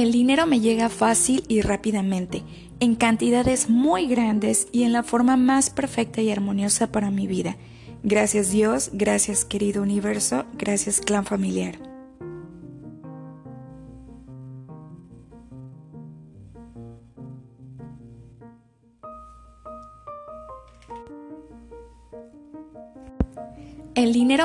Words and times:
El 0.00 0.12
dinero 0.12 0.46
me 0.46 0.60
llega 0.60 0.88
fácil 0.88 1.44
y 1.46 1.60
rápidamente, 1.60 2.42
en 2.80 2.94
cantidades 2.94 3.68
muy 3.68 4.06
grandes 4.06 4.66
y 4.72 4.84
en 4.84 4.94
la 4.94 5.02
forma 5.02 5.36
más 5.36 5.68
perfecta 5.68 6.22
y 6.22 6.30
armoniosa 6.30 6.90
para 6.90 7.10
mi 7.10 7.26
vida. 7.26 7.58
Gracias 8.02 8.50
Dios, 8.50 8.88
gracias 8.94 9.44
querido 9.44 9.82
universo, 9.82 10.46
gracias 10.56 11.02
clan 11.02 11.26
familiar. 11.26 11.89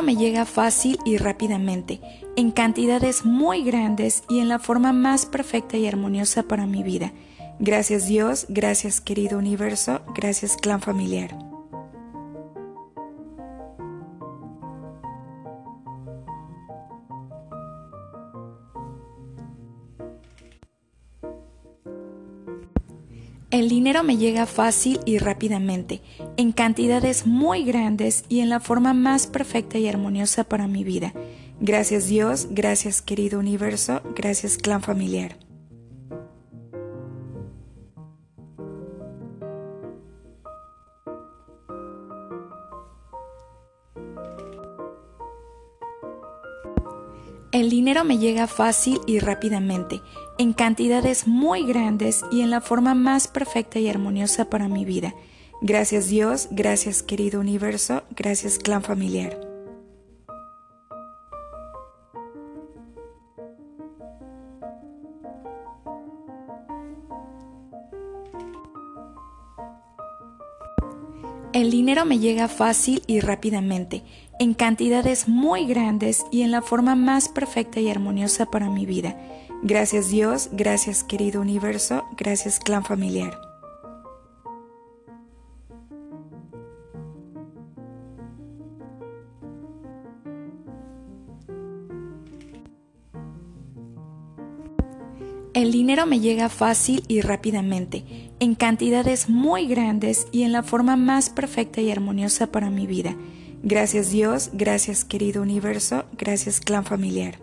Me 0.01 0.15
llega 0.15 0.45
fácil 0.45 0.97
y 1.05 1.17
rápidamente, 1.17 2.01
en 2.35 2.51
cantidades 2.51 3.25
muy 3.25 3.63
grandes 3.63 4.23
y 4.29 4.39
en 4.39 4.49
la 4.49 4.59
forma 4.59 4.93
más 4.93 5.25
perfecta 5.25 5.77
y 5.77 5.87
armoniosa 5.87 6.43
para 6.43 6.65
mi 6.65 6.83
vida. 6.83 7.13
Gracias 7.59 8.07
Dios, 8.07 8.45
gracias 8.49 8.99
querido 8.99 9.37
universo, 9.37 10.01
gracias 10.13 10.57
clan 10.57 10.81
familiar. 10.81 11.44
El 23.55 23.69
dinero 23.69 24.03
me 24.03 24.17
llega 24.17 24.47
fácil 24.47 24.99
y 25.05 25.17
rápidamente, 25.17 26.01
en 26.35 26.51
cantidades 26.51 27.25
muy 27.25 27.63
grandes 27.63 28.25
y 28.27 28.41
en 28.41 28.49
la 28.49 28.59
forma 28.59 28.93
más 28.93 29.27
perfecta 29.27 29.77
y 29.77 29.87
armoniosa 29.87 30.43
para 30.43 30.67
mi 30.67 30.83
vida. 30.83 31.13
Gracias 31.61 32.07
Dios, 32.07 32.47
gracias 32.51 33.01
querido 33.01 33.39
universo, 33.39 34.01
gracias 34.13 34.57
clan 34.57 34.81
familiar. 34.81 35.37
El 47.55 47.69
dinero 47.69 48.03
me 48.03 48.17
llega 48.17 48.47
fácil 48.47 48.99
y 49.07 49.19
rápidamente, 49.19 50.01
en 50.37 50.51
cantidades 50.51 51.25
muy 51.25 51.65
grandes 51.65 52.25
y 52.29 52.41
en 52.41 52.49
la 52.49 52.59
forma 52.59 52.95
más 52.95 53.29
perfecta 53.29 53.79
y 53.79 53.87
armoniosa 53.87 54.49
para 54.49 54.67
mi 54.67 54.83
vida. 54.83 55.15
Gracias 55.61 56.09
Dios, 56.09 56.49
gracias 56.51 57.01
querido 57.01 57.39
universo, 57.39 58.03
gracias 58.13 58.59
clan 58.59 58.83
familiar. 58.83 59.39
El 71.55 71.71
dinero 71.71 72.03
me 72.03 72.19
llega 72.19 72.49
fácil 72.49 73.01
y 73.07 73.21
rápidamente, 73.21 74.03
en 74.39 74.53
cantidades 74.53 75.27
muy 75.27 75.65
grandes 75.65 76.25
y 76.31 76.41
en 76.41 76.51
la 76.51 76.61
forma 76.61 76.95
más 76.95 77.29
perfecta 77.29 77.79
y 77.79 77.89
armoniosa 77.89 78.45
para 78.45 78.69
mi 78.69 78.85
vida. 78.85 79.17
Gracias 79.63 80.09
Dios, 80.09 80.49
gracias 80.51 81.03
querido 81.03 81.41
universo, 81.41 82.03
gracias 82.17 82.59
clan 82.59 82.83
familiar. 82.83 83.39
El 95.55 95.71
dinero 95.71 96.05
me 96.05 96.19
llega 96.19 96.49
fácil 96.49 97.05
y 97.07 97.21
rápidamente, 97.21 98.03
en 98.41 98.55
cantidades 98.55 99.29
muy 99.29 99.67
grandes 99.67 100.27
y 100.33 100.43
en 100.43 100.51
la 100.51 100.63
forma 100.63 100.97
más 100.97 101.29
perfecta 101.29 101.79
y 101.79 101.89
armoniosa 101.89 102.47
para 102.47 102.69
mi 102.69 102.85
vida. 102.87 103.15
Gracias 103.67 104.11
Dios, 104.11 104.51
gracias 104.53 105.03
querido 105.03 105.41
universo, 105.41 106.05
gracias 106.19 106.59
clan 106.59 106.85
familiar. 106.85 107.39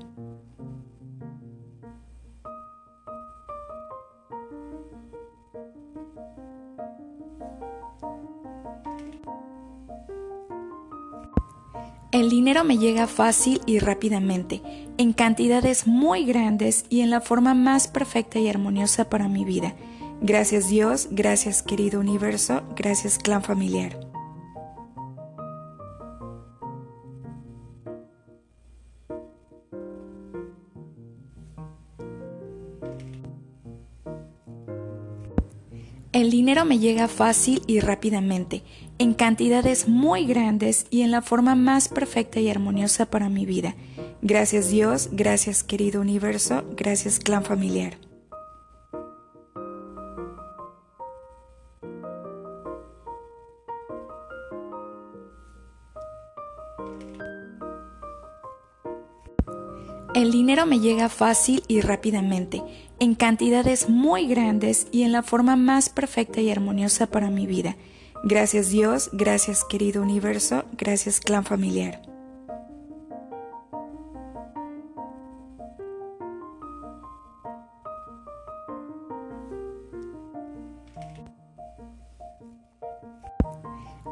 El 12.12 12.30
dinero 12.30 12.62
me 12.62 12.78
llega 12.78 13.08
fácil 13.08 13.60
y 13.66 13.80
rápidamente, 13.80 14.62
en 14.98 15.12
cantidades 15.12 15.88
muy 15.88 16.24
grandes 16.24 16.84
y 16.88 17.00
en 17.00 17.10
la 17.10 17.20
forma 17.20 17.54
más 17.54 17.88
perfecta 17.88 18.38
y 18.38 18.48
armoniosa 18.48 19.10
para 19.10 19.26
mi 19.26 19.44
vida. 19.44 19.74
Gracias 20.20 20.68
Dios, 20.68 21.08
gracias 21.10 21.64
querido 21.64 21.98
universo, 21.98 22.62
gracias 22.76 23.18
clan 23.18 23.42
familiar. 23.42 24.11
Dinero 36.32 36.64
me 36.64 36.78
llega 36.78 37.08
fácil 37.08 37.62
y 37.66 37.80
rápidamente, 37.80 38.62
en 38.98 39.12
cantidades 39.12 39.86
muy 39.86 40.24
grandes 40.24 40.86
y 40.88 41.02
en 41.02 41.10
la 41.10 41.20
forma 41.20 41.54
más 41.54 41.88
perfecta 41.88 42.40
y 42.40 42.48
armoniosa 42.48 43.04
para 43.06 43.28
mi 43.28 43.44
vida. 43.44 43.76
Gracias 44.22 44.70
Dios, 44.70 45.10
gracias 45.12 45.62
querido 45.62 46.00
universo, 46.00 46.64
gracias 46.74 47.20
clan 47.20 47.44
familiar. 47.44 47.98
El 60.14 60.30
dinero 60.30 60.66
me 60.66 60.78
llega 60.78 61.08
fácil 61.08 61.62
y 61.68 61.80
rápidamente, 61.80 62.62
en 63.02 63.16
cantidades 63.16 63.88
muy 63.88 64.28
grandes 64.28 64.86
y 64.92 65.02
en 65.02 65.10
la 65.10 65.24
forma 65.24 65.56
más 65.56 65.88
perfecta 65.88 66.40
y 66.40 66.52
armoniosa 66.52 67.08
para 67.08 67.30
mi 67.30 67.48
vida. 67.48 67.74
Gracias 68.22 68.70
Dios, 68.70 69.10
gracias 69.12 69.64
querido 69.64 70.00
universo, 70.02 70.64
gracias 70.78 71.18
clan 71.18 71.44
familiar. 71.44 72.00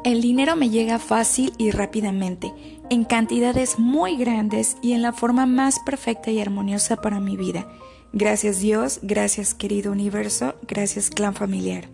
El 0.03 0.21
dinero 0.21 0.57
me 0.57 0.69
llega 0.69 0.99
fácil 0.99 1.53
y 1.57 1.71
rápidamente, 1.71 2.51
en 2.89 3.05
cantidades 3.05 3.79
muy 3.79 4.17
grandes 4.17 4.75
y 4.81 4.91
en 4.91 5.01
la 5.01 5.13
forma 5.13 5.45
más 5.45 5.79
perfecta 5.79 6.29
y 6.29 6.41
armoniosa 6.41 6.97
para 6.97 7.21
mi 7.21 7.37
vida. 7.37 7.65
Gracias 8.13 8.59
Dios, 8.59 8.99
gracias 9.01 9.53
querido 9.53 9.91
universo, 9.91 10.55
gracias 10.67 11.09
clan 11.09 11.33
familiar. 11.33 11.87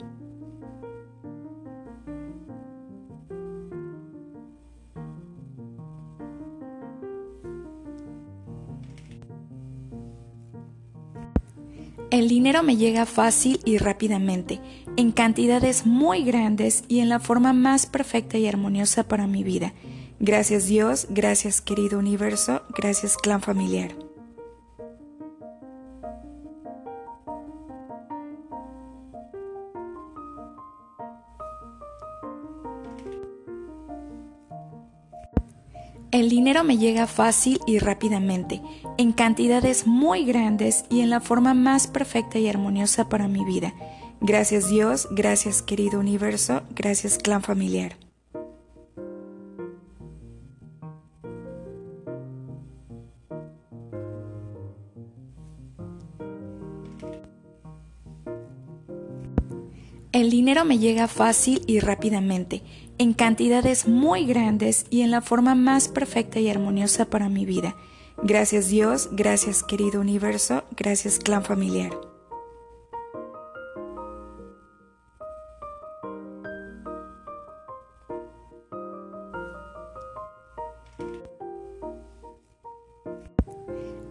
El 12.10 12.30
dinero 12.30 12.64
me 12.64 12.78
llega 12.78 13.06
fácil 13.06 13.60
y 13.66 13.78
rápidamente, 13.78 14.60
en 14.96 15.12
cantidades 15.12 15.86
muy 15.86 16.24
grandes 16.24 16.84
y 16.88 17.02
en 17.02 17.10
la 17.10 17.20
forma 17.20 17.54
más 17.54 17.86
perfecta 17.86 18.38
y 18.38 18.48
armoniosa 18.48 19.04
para 19.04 19.28
mi 19.28 19.44
vida. 19.44 19.74
Gracias 20.20 20.66
Dios, 20.66 21.08
gracias 21.10 21.62
querido 21.62 22.00
universo, 22.00 22.64
gracias 22.76 23.18
clan 23.18 23.42
familiar. 23.42 24.07
El 36.28 36.32
dinero 36.32 36.66
me 36.66 36.78
llega 36.78 37.08
fácil 37.08 37.62
y 37.66 37.80
rápidamente, 37.80 38.62
en 38.98 39.14
cantidades 39.14 39.88
muy 39.88 40.26
grandes 40.26 40.84
y 40.90 41.00
en 41.00 41.10
la 41.10 41.22
forma 41.22 41.54
más 41.54 41.88
perfecta 41.88 42.38
y 42.38 42.50
armoniosa 42.50 43.08
para 43.08 43.30
mi 43.30 43.46
vida. 43.46 43.74
Gracias 44.20 44.70
Dios, 44.70 45.08
gracias 45.10 45.62
querido 45.62 46.02
universo, 46.02 46.64
gracias 46.76 47.18
clan 47.18 47.44
familiar. 47.44 47.96
El 60.12 60.32
dinero 60.32 60.66
me 60.66 60.80
llega 60.80 61.08
fácil 61.08 61.62
y 61.68 61.80
rápidamente, 61.80 62.64
en 62.98 63.14
cantidades 63.14 63.88
muy 63.88 64.26
grandes 64.26 64.86
y 64.90 65.02
en 65.02 65.12
la 65.12 65.22
forma 65.22 65.56
más 65.56 65.88
perfecta 65.88 66.40
y 66.40 66.50
armoniosa 66.50 67.06
para 67.06 67.30
mi 67.30 67.46
vida. 67.46 67.76
Gracias 68.24 68.70
Dios, 68.70 69.10
gracias 69.12 69.64
querido 69.64 70.02
universo, 70.02 70.64
gracias 70.76 71.20
clan 71.20 71.44
familiar. 71.44 71.92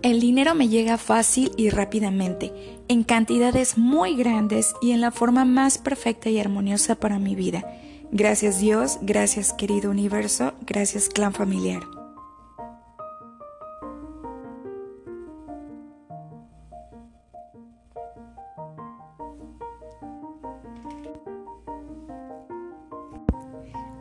El 0.03 0.21
dinero 0.21 0.55
me 0.55 0.69
llega 0.69 0.99
fácil 0.99 1.51
y 1.57 1.69
rápidamente, 1.69 2.53
en 2.87 3.03
cantidades 3.03 3.77
muy 3.77 4.15
grandes 4.15 4.73
y 4.81 4.93
en 4.93 5.01
la 5.01 5.11
forma 5.11 5.45
más 5.45 5.79
perfecta 5.79 6.31
y 6.31 6.39
armoniosa 6.39 6.95
para 6.95 7.19
mi 7.19 7.35
vida. 7.35 7.65
Gracias 8.13 8.61
Dios, 8.61 8.99
gracias 9.03 9.53
querido 9.53 9.91
universo, 9.91 10.55
gracias 10.67 11.09
clan 11.09 11.33
familiar. 11.33 11.83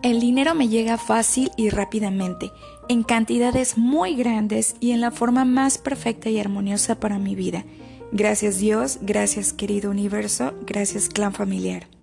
El 0.05 0.19
dinero 0.19 0.53
me 0.53 0.67
llega 0.67 0.99
fácil 0.99 1.49
y 1.57 1.69
rápidamente, 1.71 2.51
en 2.89 3.01
cantidades 3.01 3.75
muy 3.75 4.15
grandes 4.15 4.75
y 4.79 4.91
en 4.91 5.01
la 5.01 5.09
forma 5.09 5.45
más 5.45 5.79
perfecta 5.79 6.29
y 6.29 6.39
armoniosa 6.39 6.99
para 6.99 7.17
mi 7.17 7.33
vida. 7.33 7.65
Gracias 8.11 8.59
Dios, 8.59 8.99
gracias 9.01 9.51
querido 9.51 9.89
universo, 9.89 10.53
gracias 10.67 11.09
clan 11.09 11.33
familiar. 11.33 11.94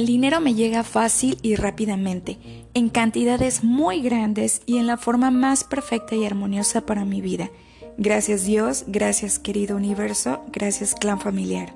El 0.00 0.06
dinero 0.06 0.40
me 0.40 0.54
llega 0.54 0.82
fácil 0.82 1.36
y 1.42 1.56
rápidamente, 1.56 2.38
en 2.72 2.88
cantidades 2.88 3.62
muy 3.62 4.00
grandes 4.00 4.62
y 4.64 4.78
en 4.78 4.86
la 4.86 4.96
forma 4.96 5.30
más 5.30 5.62
perfecta 5.62 6.16
y 6.16 6.24
armoniosa 6.24 6.86
para 6.86 7.04
mi 7.04 7.20
vida. 7.20 7.50
Gracias 7.98 8.46
Dios, 8.46 8.84
gracias 8.86 9.38
querido 9.38 9.76
universo, 9.76 10.42
gracias 10.52 10.94
clan 10.94 11.20
familiar. 11.20 11.74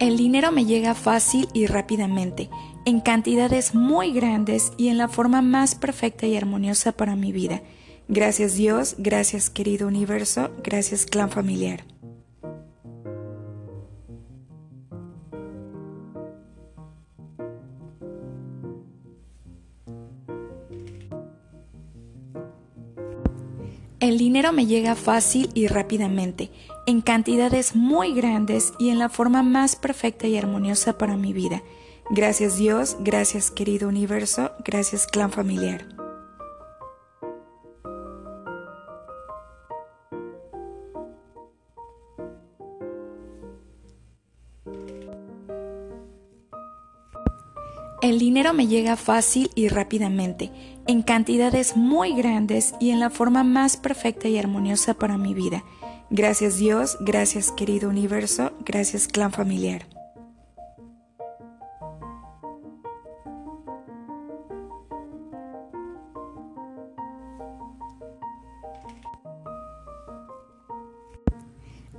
El 0.00 0.16
dinero 0.16 0.50
me 0.50 0.64
llega 0.64 0.94
fácil 0.94 1.46
y 1.52 1.66
rápidamente, 1.66 2.48
en 2.84 3.00
cantidades 3.00 3.74
muy 3.74 4.12
grandes 4.12 4.72
y 4.76 4.88
en 4.88 4.98
la 4.98 5.08
forma 5.08 5.42
más 5.42 5.74
perfecta 5.74 6.26
y 6.26 6.36
armoniosa 6.36 6.92
para 6.92 7.16
mi 7.16 7.32
vida. 7.32 7.62
Gracias 8.08 8.54
Dios, 8.56 8.96
gracias 8.98 9.50
querido 9.50 9.86
universo, 9.86 10.50
gracias 10.64 11.06
clan 11.06 11.30
familiar. 11.30 11.84
El 24.00 24.16
dinero 24.16 24.52
me 24.52 24.64
llega 24.64 24.94
fácil 24.94 25.50
y 25.52 25.66
rápidamente, 25.66 26.50
en 26.86 27.02
cantidades 27.02 27.76
muy 27.76 28.14
grandes 28.14 28.72
y 28.78 28.88
en 28.88 28.98
la 28.98 29.10
forma 29.10 29.42
más 29.42 29.76
perfecta 29.76 30.26
y 30.26 30.38
armoniosa 30.38 30.96
para 30.96 31.18
mi 31.18 31.34
vida. 31.34 31.62
Gracias 32.12 32.56
Dios, 32.56 32.96
gracias 32.98 33.52
querido 33.52 33.88
universo, 33.88 34.50
gracias 34.64 35.06
clan 35.06 35.30
familiar. 35.30 35.86
El 48.02 48.18
dinero 48.18 48.54
me 48.54 48.66
llega 48.66 48.96
fácil 48.96 49.50
y 49.54 49.68
rápidamente, 49.68 50.50
en 50.88 51.02
cantidades 51.02 51.76
muy 51.76 52.14
grandes 52.14 52.74
y 52.80 52.90
en 52.90 52.98
la 52.98 53.10
forma 53.10 53.44
más 53.44 53.76
perfecta 53.76 54.26
y 54.26 54.36
armoniosa 54.36 54.94
para 54.94 55.16
mi 55.16 55.32
vida. 55.32 55.62
Gracias 56.10 56.56
Dios, 56.56 56.96
gracias 56.98 57.52
querido 57.52 57.88
universo, 57.88 58.50
gracias 58.64 59.06
clan 59.06 59.30
familiar. 59.30 59.99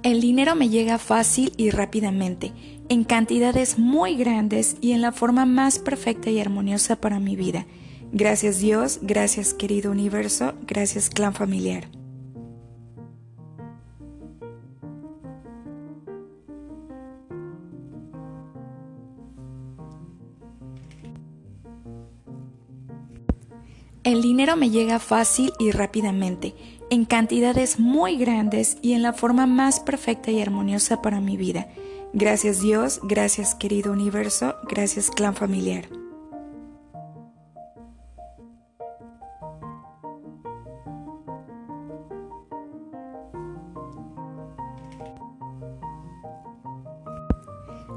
El 0.03 0.19
dinero 0.19 0.55
me 0.55 0.67
llega 0.67 0.97
fácil 0.97 1.53
y 1.57 1.69
rápidamente, 1.69 2.53
en 2.89 3.03
cantidades 3.03 3.77
muy 3.77 4.15
grandes 4.15 4.75
y 4.81 4.93
en 4.93 5.01
la 5.01 5.11
forma 5.11 5.45
más 5.45 5.77
perfecta 5.77 6.31
y 6.31 6.39
armoniosa 6.39 6.95
para 6.95 7.19
mi 7.19 7.35
vida. 7.35 7.67
Gracias 8.11 8.59
Dios, 8.59 8.97
gracias 9.03 9.53
querido 9.53 9.91
universo, 9.91 10.55
gracias 10.65 11.11
clan 11.11 11.35
familiar. 11.35 11.87
El 24.03 24.23
dinero 24.23 24.55
me 24.55 24.71
llega 24.71 24.97
fácil 24.97 25.53
y 25.59 25.69
rápidamente, 25.69 26.55
en 26.91 27.05
cantidades 27.05 27.79
muy 27.79 28.17
grandes 28.17 28.77
y 28.81 28.93
en 28.93 29.01
la 29.01 29.13
forma 29.13 29.47
más 29.47 29.79
perfecta 29.79 30.29
y 30.29 30.41
armoniosa 30.41 31.01
para 31.01 31.21
mi 31.21 31.37
vida. 31.37 31.69
Gracias 32.13 32.61
Dios, 32.61 32.99
gracias 33.01 33.55
querido 33.55 33.93
universo, 33.93 34.55
gracias 34.69 35.09
clan 35.09 35.33
familiar. 35.33 35.85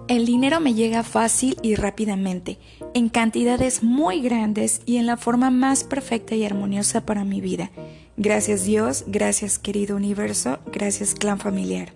El 0.06 0.26
dinero 0.26 0.60
me 0.60 0.74
llega 0.74 1.02
fácil 1.02 1.56
y 1.62 1.74
rápidamente, 1.74 2.58
en 2.94 3.08
cantidades 3.08 3.82
muy 3.82 4.20
grandes 4.20 4.82
y 4.86 4.98
en 4.98 5.06
la 5.06 5.16
forma 5.16 5.50
más 5.50 5.82
perfecta 5.82 6.36
y 6.36 6.44
armoniosa 6.44 7.04
para 7.04 7.24
mi 7.24 7.40
vida. 7.40 7.72
Gracias 8.16 8.64
Dios, 8.64 9.04
gracias 9.08 9.58
querido 9.58 9.96
universo, 9.96 10.58
gracias 10.66 11.14
clan 11.14 11.38
familiar. 11.38 11.92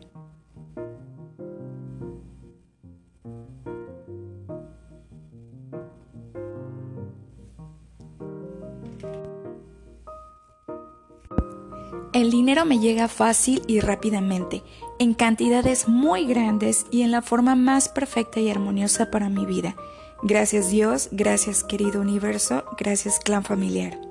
El 12.12 12.32
dinero 12.32 12.64
me 12.64 12.80
llega 12.80 13.06
fácil 13.06 13.62
y 13.68 13.78
rápidamente, 13.78 14.64
en 14.98 15.14
cantidades 15.14 15.86
muy 15.86 16.26
grandes 16.26 16.86
y 16.90 17.02
en 17.02 17.12
la 17.12 17.22
forma 17.22 17.54
más 17.54 17.88
perfecta 17.88 18.40
y 18.40 18.50
armoniosa 18.50 19.12
para 19.12 19.28
mi 19.28 19.46
vida. 19.46 19.76
Gracias 20.24 20.68
Dios, 20.68 21.10
gracias 21.12 21.62
querido 21.62 22.00
universo, 22.00 22.64
gracias 22.76 23.20
clan 23.20 23.44
familiar. 23.44 24.07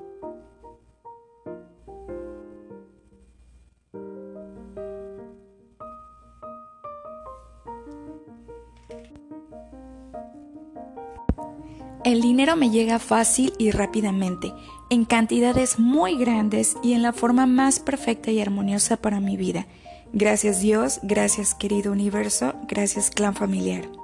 El 12.04 12.20
dinero 12.20 12.56
me 12.56 12.70
llega 12.70 12.98
fácil 12.98 13.52
y 13.58 13.70
rápidamente, 13.70 14.52
en 14.88 15.04
cantidades 15.04 15.78
muy 15.78 16.16
grandes 16.16 16.76
y 16.82 16.92
en 16.92 17.02
la 17.02 17.12
forma 17.12 17.46
más 17.46 17.80
perfecta 17.80 18.30
y 18.30 18.40
armoniosa 18.40 18.96
para 18.96 19.20
mi 19.20 19.36
vida. 19.36 19.66
Gracias 20.12 20.60
Dios, 20.60 21.00
gracias 21.02 21.54
querido 21.54 21.92
universo, 21.92 22.54
gracias 22.68 23.10
clan 23.10 23.34
familiar. 23.34 23.97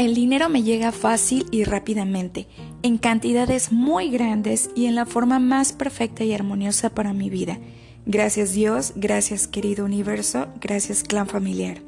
El 0.00 0.14
dinero 0.14 0.48
me 0.48 0.62
llega 0.62 0.92
fácil 0.92 1.44
y 1.50 1.64
rápidamente, 1.64 2.46
en 2.82 2.96
cantidades 2.96 3.70
muy 3.70 4.08
grandes 4.08 4.70
y 4.74 4.86
en 4.86 4.94
la 4.94 5.04
forma 5.04 5.38
más 5.38 5.74
perfecta 5.74 6.24
y 6.24 6.32
armoniosa 6.32 6.88
para 6.88 7.12
mi 7.12 7.28
vida. 7.28 7.58
Gracias 8.06 8.54
Dios, 8.54 8.94
gracias 8.96 9.46
querido 9.46 9.84
universo, 9.84 10.48
gracias 10.58 11.02
clan 11.02 11.26
familiar. 11.26 11.82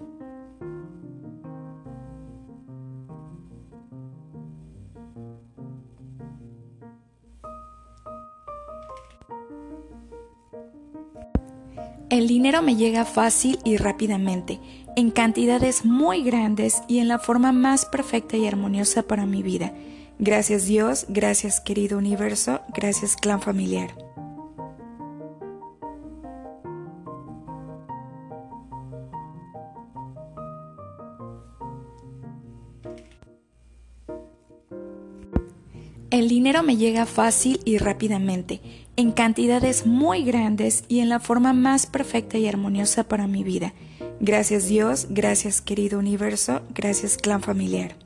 El 12.13 12.29
dinero 12.29 12.61
me 12.61 12.77
llega 12.77 13.07
fácil 13.07 13.59
y 13.65 13.79
rápidamente, 13.79 14.61
en 14.97 15.11
cantidades 15.11 15.85
muy 15.85 16.23
grandes 16.23 16.83
y 16.89 16.99
en 16.99 17.09
la 17.09 17.19
forma 17.19 17.53
más 17.53 17.85
perfecta 17.87 18.37
y 18.37 18.47
armoniosa 18.47 19.03
para 19.03 19.27
mi 19.27 19.43
vida. 19.43 19.73
Gracias 20.19 20.67
Dios, 20.67 21.07
gracias 21.09 21.61
querido 21.61 21.99
universo, 21.99 22.61
gracias 22.75 23.17
clan 23.17 23.41
familiar. 23.41 23.95
El 36.13 36.29
dinero 36.29 36.63
me 36.63 36.77
llega 36.77 37.07
fácil 37.07 37.61
y 37.65 37.79
rápidamente, 37.79 38.61
en 38.97 39.13
cantidades 39.13 39.87
muy 39.87 40.25
grandes 40.25 40.85
y 40.89 41.01
en 41.01 41.09
la 41.09 41.21
forma 41.21 41.53
más 41.53 41.87
perfecta 41.87 42.39
y 42.39 42.47
armoniosa 42.47 43.05
para 43.05 43.27
mi 43.27 43.45
vida. 43.45 43.73
Gracias 44.21 44.69
Dios, 44.69 45.07
gracias 45.11 45.61
querido 45.61 45.99
universo, 45.99 46.63
gracias 46.75 47.17
clan 47.17 47.43
familiar. 47.43 47.97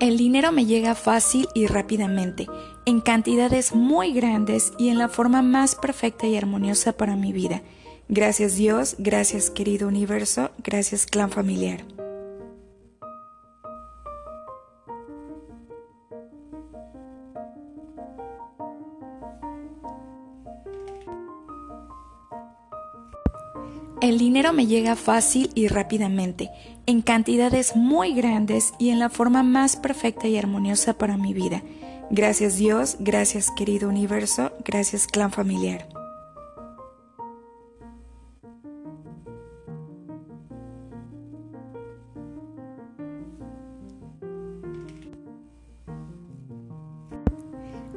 El 0.00 0.16
dinero 0.16 0.50
me 0.50 0.64
llega 0.64 0.94
fácil 0.94 1.46
y 1.54 1.66
rápidamente, 1.66 2.46
en 2.86 3.02
cantidades 3.02 3.74
muy 3.74 4.14
grandes 4.14 4.72
y 4.78 4.88
en 4.88 4.96
la 4.96 5.08
forma 5.08 5.42
más 5.42 5.74
perfecta 5.74 6.26
y 6.26 6.36
armoniosa 6.36 6.94
para 6.94 7.16
mi 7.16 7.34
vida. 7.34 7.62
Gracias 8.12 8.56
Dios, 8.56 8.96
gracias 8.98 9.50
querido 9.50 9.86
universo, 9.86 10.50
gracias 10.64 11.06
clan 11.06 11.30
familiar. 11.30 11.84
El 24.00 24.18
dinero 24.18 24.52
me 24.52 24.66
llega 24.66 24.96
fácil 24.96 25.52
y 25.54 25.68
rápidamente, 25.68 26.50
en 26.86 27.02
cantidades 27.02 27.76
muy 27.76 28.12
grandes 28.12 28.72
y 28.80 28.90
en 28.90 28.98
la 28.98 29.08
forma 29.08 29.44
más 29.44 29.76
perfecta 29.76 30.26
y 30.26 30.36
armoniosa 30.36 30.94
para 30.94 31.16
mi 31.16 31.32
vida. 31.32 31.62
Gracias 32.10 32.56
Dios, 32.56 32.96
gracias 32.98 33.52
querido 33.56 33.88
universo, 33.88 34.50
gracias 34.64 35.06
clan 35.06 35.30
familiar. 35.30 35.99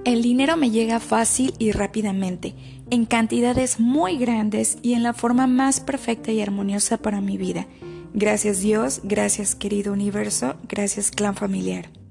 El 0.06 0.22
dinero 0.22 0.58
me 0.58 0.70
llega 0.70 1.00
fácil 1.00 1.54
y 1.60 1.72
rápidamente, 1.72 2.56
en 2.90 3.06
cantidades 3.06 3.80
muy 3.80 4.18
grandes 4.18 4.78
y 4.82 4.96
en 4.96 5.04
la 5.04 5.14
forma 5.14 5.48
más 5.48 5.80
perfecta 5.80 6.32
y 6.34 6.42
armoniosa 6.42 6.98
para 6.98 7.22
mi 7.22 7.38
vida. 7.38 7.68
Gracias 8.14 8.60
Dios, 8.60 9.00
gracias 9.04 9.56
querido 9.56 9.94
universo, 9.94 10.56
gracias 10.68 11.10
clan 11.10 11.36
familiar. 11.36 12.03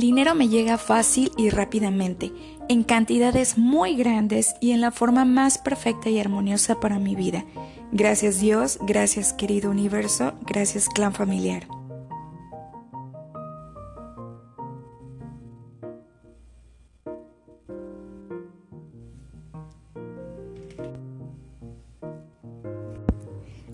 El 0.00 0.06
dinero 0.06 0.34
me 0.34 0.48
llega 0.48 0.78
fácil 0.78 1.30
y 1.36 1.50
rápidamente, 1.50 2.32
en 2.70 2.84
cantidades 2.84 3.58
muy 3.58 3.96
grandes 3.96 4.54
y 4.58 4.70
en 4.70 4.80
la 4.80 4.92
forma 4.92 5.26
más 5.26 5.58
perfecta 5.58 6.08
y 6.08 6.18
armoniosa 6.18 6.80
para 6.80 6.98
mi 6.98 7.14
vida. 7.14 7.44
Gracias 7.92 8.40
Dios, 8.40 8.78
gracias 8.80 9.34
querido 9.34 9.70
universo, 9.70 10.32
gracias 10.46 10.88
clan 10.88 11.12
familiar. 11.12 11.68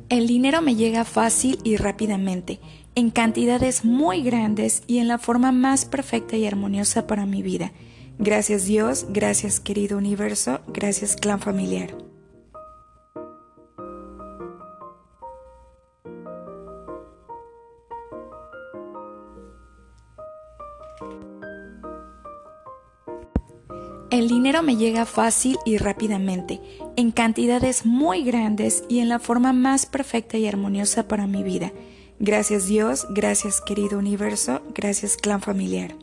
El 0.08 0.26
dinero 0.26 0.60
me 0.60 0.74
llega 0.74 1.04
fácil 1.04 1.58
y 1.62 1.76
rápidamente, 1.76 2.58
en 2.96 3.10
cantidades 3.10 3.84
muy 3.84 4.22
grandes 4.22 4.82
y 4.86 4.98
en 4.98 5.06
la 5.06 5.18
forma 5.18 5.52
más 5.52 5.84
perfecta 5.84 6.36
y 6.36 6.46
armoniosa 6.46 7.06
para 7.06 7.26
mi 7.26 7.42
vida. 7.42 7.72
Gracias 8.18 8.64
Dios, 8.64 9.06
gracias 9.10 9.60
querido 9.60 9.98
universo, 9.98 10.60
gracias 10.66 11.14
clan 11.14 11.38
familiar. 11.38 11.94
El 24.10 24.28
dinero 24.28 24.62
me 24.62 24.76
llega 24.76 25.04
fácil 25.04 25.58
y 25.66 25.76
rápidamente, 25.76 26.62
en 26.96 27.10
cantidades 27.10 27.84
muy 27.84 28.24
grandes 28.24 28.84
y 28.88 29.00
en 29.00 29.10
la 29.10 29.18
forma 29.18 29.52
más 29.52 29.84
perfecta 29.84 30.38
y 30.38 30.46
armoniosa 30.46 31.06
para 31.06 31.26
mi 31.26 31.42
vida. 31.42 31.72
Gracias 32.18 32.66
Dios, 32.66 33.06
gracias 33.10 33.60
querido 33.60 33.98
universo, 33.98 34.62
gracias 34.74 35.16
clan 35.16 35.40
familiar. 35.40 35.94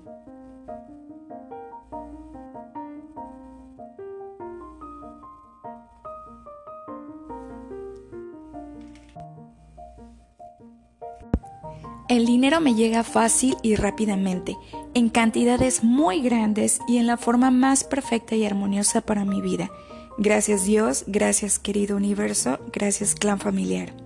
El 12.10 12.27
dinero 12.27 12.62
me 12.62 12.75
llega 12.75 13.03
fácil 13.03 13.58
y 13.63 13.75
rápidamente, 13.75 14.55
en 14.93 15.10
cantidades 15.10 15.84
muy 15.84 16.22
grandes 16.22 16.79
y 16.88 16.98
en 16.98 17.08
la 17.08 17.17
forma 17.17 17.50
más 17.50 17.84
perfecta 17.84 18.36
y 18.36 18.46
armoniosa 18.46 19.01
para 19.01 19.25
mi 19.25 19.41
vida. 19.41 19.72
Gracias 20.20 20.63
Dios, 20.63 21.05
gracias 21.08 21.58
querido 21.58 21.98
universo, 21.98 22.60
gracias 22.72 23.15
clan 23.15 23.39
familiar. 23.39 24.02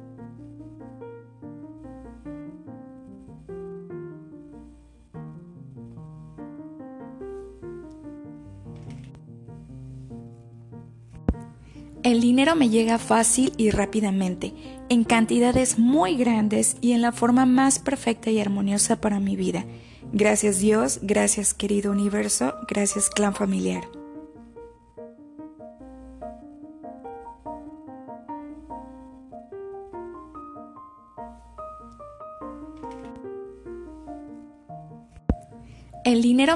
El 12.07 12.21
dinero 12.21 12.55
me 12.55 12.69
llega 12.69 12.99
fácil 12.99 13.51
y 13.57 13.69
rápidamente, 13.69 14.53
en 14.87 15.03
cantidades 15.03 15.77
muy 15.77 16.15
grandes 16.15 16.77
y 16.79 16.93
en 16.93 17.01
la 17.01 17.11
forma 17.11 17.45
más 17.45 17.79
perfecta 17.79 18.31
y 18.31 18.39
armoniosa 18.39 19.01
para 19.01 19.19
mi 19.19 19.35
vida. 19.35 19.65
Gracias 20.13 20.59
Dios, 20.59 20.99
gracias 21.01 21.53
querido 21.53 21.91
universo, 21.91 22.53
gracias 22.69 23.09
clan 23.09 23.35
familiar. 23.35 23.96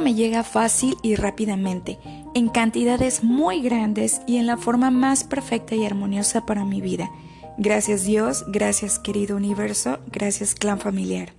Me 0.02 0.14
llega 0.16 0.44
fácil 0.44 0.98
y 1.02 1.16
rápidamente, 1.16 1.98
en 2.34 2.50
cantidades 2.50 3.24
muy 3.24 3.62
grandes 3.62 4.22
y 4.28 4.38
en 4.38 4.48
la 4.48 4.58
forma 4.58 4.92
más 4.92 5.24
perfecta 5.24 5.76
y 5.76 5.86
armoniosa 5.86 6.46
para 6.46 6.66
mi 6.66 6.82
vida. 6.82 7.10
Gracias 7.58 8.04
Dios, 8.04 8.46
gracias 8.48 9.00
querido 9.00 9.38
universo, 9.38 10.00
gracias 10.12 10.56
clan 10.56 10.80
familiar. 10.80 11.34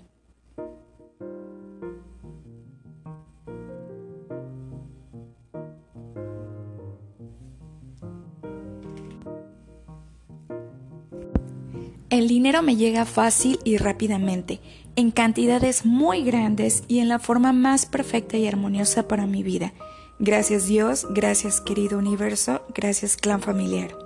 El 12.13 12.29
dinero 12.29 12.61
me 12.61 12.77
llega 12.77 13.07
fácil 13.07 13.59
y 13.65 13.79
rápidamente, 13.79 14.61
en 14.97 15.11
cantidades 15.11 15.85
muy 15.87 16.23
grandes 16.23 16.85
y 16.89 16.99
en 16.99 17.09
la 17.09 17.19
forma 17.19 17.53
más 17.53 17.87
perfecta 17.87 18.37
y 18.37 18.47
armoniosa 18.47 19.09
para 19.09 19.27
mi 19.27 19.43
vida. 19.43 19.73
Gracias 20.19 20.67
Dios, 20.67 21.07
gracias 21.11 21.61
querido 21.61 21.99
universo, 21.99 22.63
gracias 22.75 23.17
clan 23.17 23.41
familiar. 23.41 23.97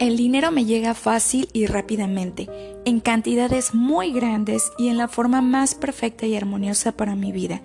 El 0.00 0.16
dinero 0.16 0.50
me 0.50 0.64
llega 0.64 0.94
fácil 0.94 1.50
y 1.52 1.66
rápidamente, 1.66 2.48
en 2.86 3.00
cantidades 3.00 3.74
muy 3.74 4.12
grandes 4.12 4.72
y 4.78 4.88
en 4.88 4.96
la 4.96 5.08
forma 5.08 5.42
más 5.42 5.74
perfecta 5.74 6.24
y 6.26 6.34
armoniosa 6.34 6.92
para 6.92 7.14
mi 7.14 7.32
vida. 7.32 7.60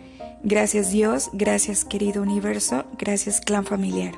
Gracias 0.47 0.91
Dios, 0.91 1.31
gracias 1.33 1.83
querido 1.83 2.21
universo, 2.21 2.85
gracias 2.99 3.41
clan 3.41 3.65
familiar. 3.65 4.13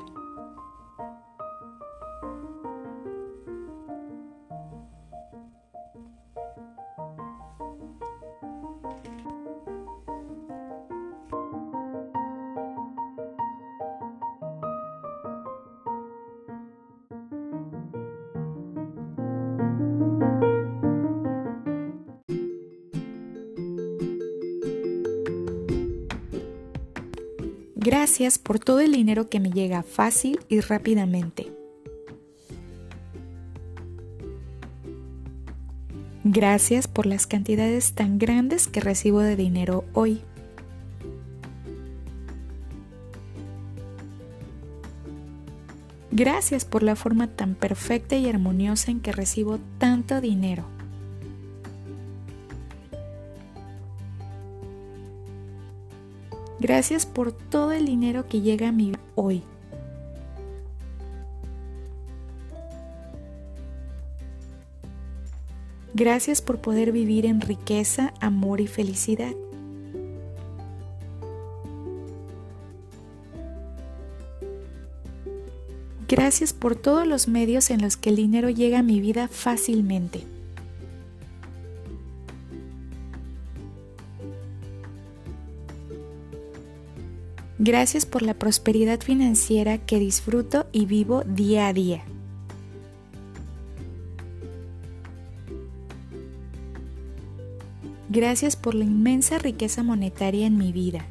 Gracias 28.18 28.38
por 28.40 28.58
todo 28.58 28.80
el 28.80 28.90
dinero 28.90 29.28
que 29.28 29.38
me 29.38 29.52
llega 29.52 29.84
fácil 29.84 30.40
y 30.48 30.58
rápidamente. 30.58 31.52
Gracias 36.24 36.88
por 36.88 37.06
las 37.06 37.28
cantidades 37.28 37.92
tan 37.92 38.18
grandes 38.18 38.66
que 38.66 38.80
recibo 38.80 39.20
de 39.20 39.36
dinero 39.36 39.84
hoy. 39.92 40.22
Gracias 46.10 46.64
por 46.64 46.82
la 46.82 46.96
forma 46.96 47.28
tan 47.28 47.54
perfecta 47.54 48.16
y 48.16 48.28
armoniosa 48.28 48.90
en 48.90 48.98
que 48.98 49.12
recibo 49.12 49.60
tanto 49.78 50.20
dinero. 50.20 50.64
Gracias 56.60 57.06
por 57.06 57.32
todo 57.32 57.72
el 57.72 57.86
dinero 57.86 58.26
que 58.28 58.40
llega 58.40 58.68
a 58.68 58.72
mi 58.72 58.86
vida 58.86 59.00
hoy. 59.14 59.42
Gracias 65.94 66.42
por 66.42 66.60
poder 66.60 66.92
vivir 66.92 67.26
en 67.26 67.40
riqueza, 67.40 68.12
amor 68.20 68.60
y 68.60 68.66
felicidad. 68.66 69.32
Gracias 76.08 76.52
por 76.52 76.74
todos 76.74 77.06
los 77.06 77.28
medios 77.28 77.70
en 77.70 77.82
los 77.82 77.96
que 77.96 78.10
el 78.10 78.16
dinero 78.16 78.48
llega 78.48 78.78
a 78.78 78.82
mi 78.82 79.00
vida 79.00 79.28
fácilmente. 79.28 80.37
Gracias 87.68 88.06
por 88.06 88.22
la 88.22 88.32
prosperidad 88.32 88.98
financiera 89.00 89.76
que 89.76 89.98
disfruto 89.98 90.64
y 90.72 90.86
vivo 90.86 91.22
día 91.24 91.68
a 91.68 91.74
día. 91.74 92.02
Gracias 98.08 98.56
por 98.56 98.74
la 98.74 98.86
inmensa 98.86 99.36
riqueza 99.36 99.82
monetaria 99.82 100.46
en 100.46 100.56
mi 100.56 100.72
vida. 100.72 101.04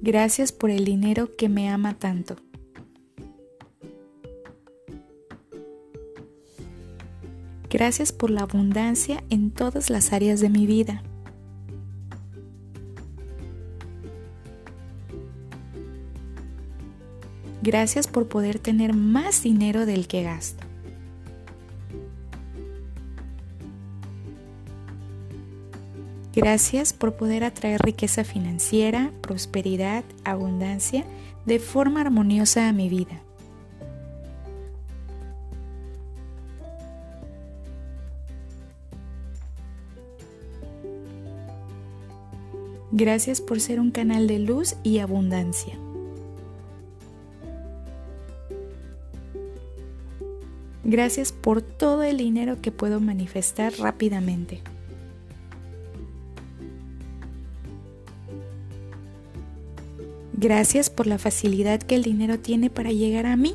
Gracias 0.00 0.52
por 0.52 0.70
el 0.70 0.84
dinero 0.84 1.34
que 1.34 1.48
me 1.48 1.68
ama 1.68 1.98
tanto. 1.98 2.36
Gracias 7.78 8.10
por 8.10 8.30
la 8.30 8.40
abundancia 8.40 9.22
en 9.30 9.52
todas 9.52 9.88
las 9.88 10.12
áreas 10.12 10.40
de 10.40 10.48
mi 10.48 10.66
vida. 10.66 11.00
Gracias 17.62 18.08
por 18.08 18.26
poder 18.26 18.58
tener 18.58 18.94
más 18.94 19.44
dinero 19.44 19.86
del 19.86 20.08
que 20.08 20.24
gasto. 20.24 20.66
Gracias 26.34 26.92
por 26.92 27.14
poder 27.14 27.44
atraer 27.44 27.80
riqueza 27.80 28.24
financiera, 28.24 29.12
prosperidad, 29.20 30.02
abundancia 30.24 31.04
de 31.46 31.60
forma 31.60 32.00
armoniosa 32.00 32.68
a 32.68 32.72
mi 32.72 32.88
vida. 32.88 33.22
Gracias 42.90 43.40
por 43.40 43.60
ser 43.60 43.80
un 43.80 43.90
canal 43.90 44.26
de 44.26 44.38
luz 44.38 44.76
y 44.82 44.98
abundancia. 44.98 45.78
Gracias 50.84 51.32
por 51.32 51.60
todo 51.60 52.02
el 52.02 52.16
dinero 52.16 52.62
que 52.62 52.72
puedo 52.72 52.98
manifestar 52.98 53.74
rápidamente. 53.78 54.62
Gracias 60.32 60.88
por 60.88 61.06
la 61.06 61.18
facilidad 61.18 61.82
que 61.82 61.94
el 61.94 62.04
dinero 62.04 62.38
tiene 62.38 62.70
para 62.70 62.90
llegar 62.90 63.26
a 63.26 63.36
mí. 63.36 63.54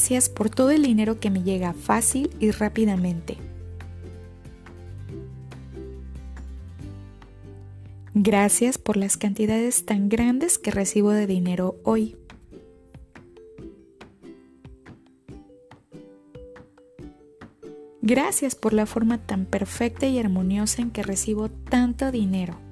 Gracias 0.00 0.30
por 0.30 0.48
todo 0.48 0.70
el 0.70 0.82
dinero 0.82 1.20
que 1.20 1.28
me 1.28 1.42
llega 1.42 1.74
fácil 1.74 2.30
y 2.40 2.52
rápidamente. 2.52 3.36
Gracias 8.14 8.78
por 8.78 8.96
las 8.96 9.18
cantidades 9.18 9.84
tan 9.84 10.08
grandes 10.08 10.56
que 10.56 10.70
recibo 10.70 11.10
de 11.10 11.26
dinero 11.26 11.76
hoy. 11.84 12.16
Gracias 18.00 18.54
por 18.54 18.72
la 18.72 18.86
forma 18.86 19.18
tan 19.18 19.44
perfecta 19.44 20.06
y 20.06 20.18
armoniosa 20.18 20.80
en 20.80 20.92
que 20.92 21.02
recibo 21.02 21.50
tanto 21.50 22.10
dinero. 22.10 22.69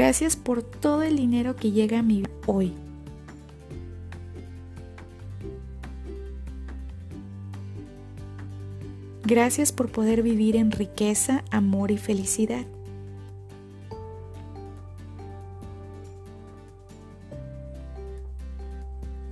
Gracias 0.00 0.34
por 0.34 0.62
todo 0.62 1.02
el 1.02 1.16
dinero 1.16 1.56
que 1.56 1.72
llega 1.72 1.98
a 1.98 2.02
mi 2.02 2.22
vida 2.22 2.30
hoy. 2.46 2.72
Gracias 9.24 9.72
por 9.72 9.92
poder 9.92 10.22
vivir 10.22 10.56
en 10.56 10.70
riqueza, 10.70 11.44
amor 11.50 11.90
y 11.90 11.98
felicidad. 11.98 12.64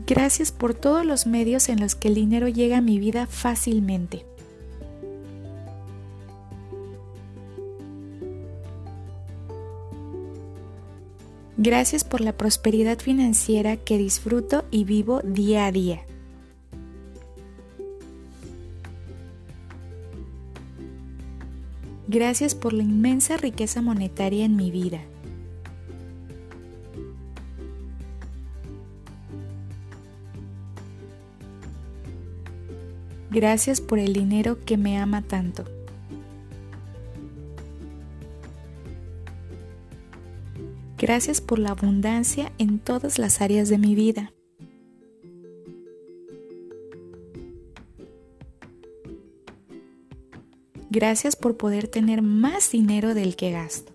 Gracias 0.07 0.53
por 0.53 0.75
todos 0.75 1.07
los 1.07 1.27
medios 1.27 1.71
en 1.71 1.81
los 1.81 1.95
que 1.95 2.09
el 2.09 2.15
dinero 2.15 2.47
llega 2.47 2.77
a 2.77 2.83
mi 2.83 2.99
vida 2.99 3.27
fácilmente. 3.27 4.28
Gracias 11.61 12.05
por 12.05 12.21
la 12.21 12.37
prosperidad 12.37 13.01
financiera 13.01 13.77
que 13.77 13.99
disfruto 13.99 14.65
y 14.71 14.85
vivo 14.85 15.21
día 15.25 15.67
a 15.67 15.73
día. 15.73 16.03
Gracias 22.07 22.55
por 22.55 22.73
la 22.73 22.85
inmensa 22.85 23.37
riqueza 23.37 23.83
monetaria 23.83 24.45
en 24.45 24.55
mi 24.55 24.71
vida. 24.71 25.01
Gracias 33.33 33.81
por 33.81 33.99
el 33.99 34.13
dinero 34.13 34.65
que 34.65 34.77
me 34.77 34.97
ama 34.97 35.23
tanto. 35.23 35.65
Gracias 40.99 41.41
por 41.41 41.61
la 41.61 41.71
abundancia 41.71 42.51
en 42.59 42.81
todas 42.81 43.21
las 43.21 43.41
áreas 43.41 43.69
de 43.69 43.79
mi 43.79 43.95
vida. 43.95 44.33
Gracias 50.91 51.37
por 51.37 51.57
poder 51.57 51.87
tener 51.87 52.21
más 52.21 52.73
dinero 52.73 53.15
del 53.15 53.37
que 53.37 53.53
gasto. 53.53 53.93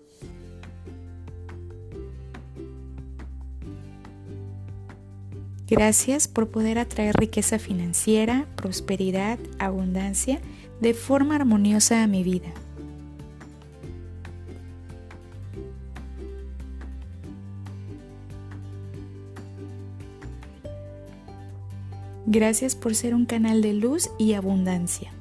Gracias 5.66 6.26
por 6.26 6.50
poder 6.50 6.78
atraer 6.78 7.16
riqueza 7.16 7.58
financiera, 7.58 8.46
prosperidad, 8.56 9.38
abundancia 9.58 10.40
de 10.80 10.94
forma 10.94 11.36
armoniosa 11.36 12.02
a 12.02 12.06
mi 12.06 12.22
vida. 12.22 12.63
Gracias 22.34 22.74
por 22.74 22.96
ser 22.96 23.14
un 23.14 23.26
canal 23.26 23.62
de 23.62 23.72
luz 23.74 24.10
y 24.18 24.32
abundancia. 24.32 25.12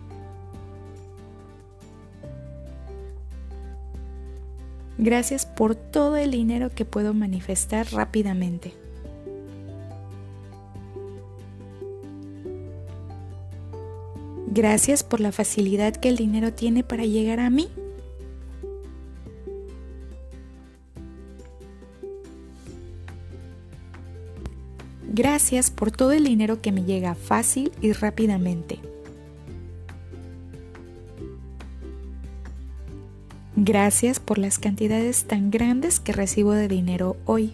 Gracias 4.98 5.46
por 5.46 5.76
todo 5.76 6.18
el 6.18 6.32
dinero 6.32 6.72
que 6.72 6.86
puedo 6.86 7.14
manifestar 7.14 7.86
rápidamente. 7.94 8.74
Gracias 14.48 15.04
por 15.04 15.20
la 15.20 15.32
facilidad 15.32 15.96
que 15.96 16.10
el 16.10 16.16
dinero 16.16 16.52
tiene 16.52 16.84
para 16.84 17.06
llegar 17.06 17.40
a 17.40 17.52
mí. 17.52 17.70
Gracias 25.16 25.70
por 25.70 25.92
todo 25.92 26.12
el 26.12 26.24
dinero 26.24 26.60
que 26.60 26.72
me 26.72 26.86
llega 26.86 27.14
fácil 27.14 27.72
y 27.82 27.92
rápidamente. 27.92 28.80
Gracias 33.56 34.20
por 34.20 34.40
las 34.40 34.58
cantidades 34.58 35.26
tan 35.26 35.52
grandes 35.52 36.00
que 36.00 36.14
recibo 36.14 36.54
de 36.54 36.68
dinero 36.68 37.16
hoy. 37.26 37.54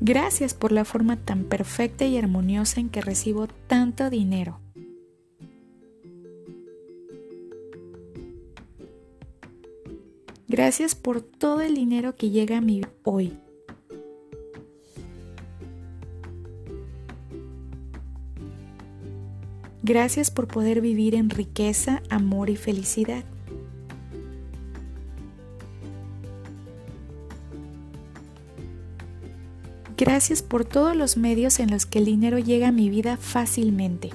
Gracias 0.00 0.54
por 0.54 0.72
la 0.72 0.84
forma 0.84 1.18
tan 1.18 1.44
perfecta 1.44 2.04
y 2.04 2.18
armoniosa 2.18 2.80
en 2.80 2.88
que 2.88 3.00
recibo 3.00 3.46
tanto 3.68 4.10
dinero. 4.10 4.58
Gracias 10.62 10.94
por 10.94 11.22
todo 11.22 11.62
el 11.62 11.74
dinero 11.74 12.16
que 12.16 12.28
llega 12.28 12.58
a 12.58 12.60
mí 12.60 12.82
hoy. 13.02 13.32
Gracias 19.82 20.30
por 20.30 20.48
poder 20.48 20.82
vivir 20.82 21.14
en 21.14 21.30
riqueza, 21.30 22.02
amor 22.10 22.50
y 22.50 22.56
felicidad. 22.56 23.24
Gracias 29.96 30.42
por 30.42 30.66
todos 30.66 30.94
los 30.94 31.16
medios 31.16 31.58
en 31.58 31.70
los 31.70 31.86
que 31.86 32.00
el 32.00 32.04
dinero 32.04 32.38
llega 32.38 32.68
a 32.68 32.72
mi 32.72 32.90
vida 32.90 33.16
fácilmente. 33.16 34.10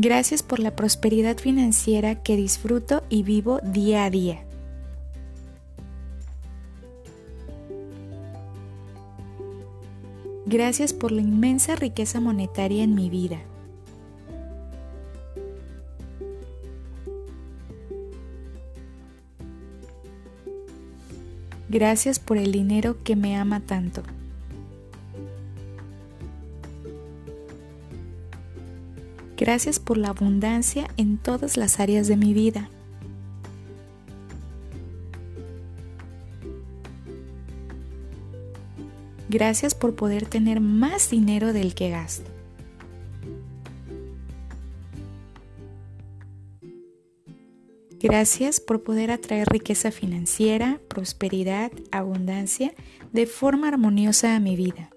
Gracias 0.00 0.44
por 0.44 0.60
la 0.60 0.76
prosperidad 0.76 1.38
financiera 1.38 2.22
que 2.22 2.36
disfruto 2.36 3.02
y 3.08 3.24
vivo 3.24 3.58
día 3.64 4.04
a 4.04 4.10
día. 4.10 4.44
Gracias 10.46 10.92
por 10.92 11.10
la 11.10 11.20
inmensa 11.20 11.74
riqueza 11.74 12.20
monetaria 12.20 12.84
en 12.84 12.94
mi 12.94 13.10
vida. 13.10 13.40
Gracias 21.68 22.20
por 22.20 22.38
el 22.38 22.52
dinero 22.52 23.02
que 23.02 23.16
me 23.16 23.36
ama 23.36 23.58
tanto. 23.66 24.04
Gracias 29.48 29.80
por 29.80 29.96
la 29.96 30.10
abundancia 30.10 30.88
en 30.98 31.16
todas 31.16 31.56
las 31.56 31.80
áreas 31.80 32.06
de 32.06 32.18
mi 32.18 32.34
vida. 32.34 32.68
Gracias 39.30 39.74
por 39.74 39.94
poder 39.94 40.26
tener 40.26 40.60
más 40.60 41.08
dinero 41.08 41.54
del 41.54 41.74
que 41.74 41.88
gasto. 41.88 42.30
Gracias 48.00 48.60
por 48.60 48.82
poder 48.82 49.10
atraer 49.10 49.48
riqueza 49.48 49.90
financiera, 49.90 50.78
prosperidad, 50.88 51.72
abundancia 51.90 52.74
de 53.14 53.24
forma 53.24 53.68
armoniosa 53.68 54.36
a 54.36 54.40
mi 54.40 54.56
vida. 54.56 54.90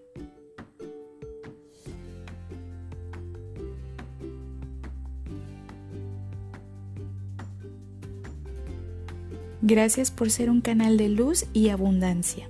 Gracias 9.71 10.11
por 10.11 10.29
ser 10.29 10.49
un 10.49 10.59
canal 10.59 10.97
de 10.97 11.07
luz 11.07 11.45
y 11.53 11.69
abundancia. 11.69 12.45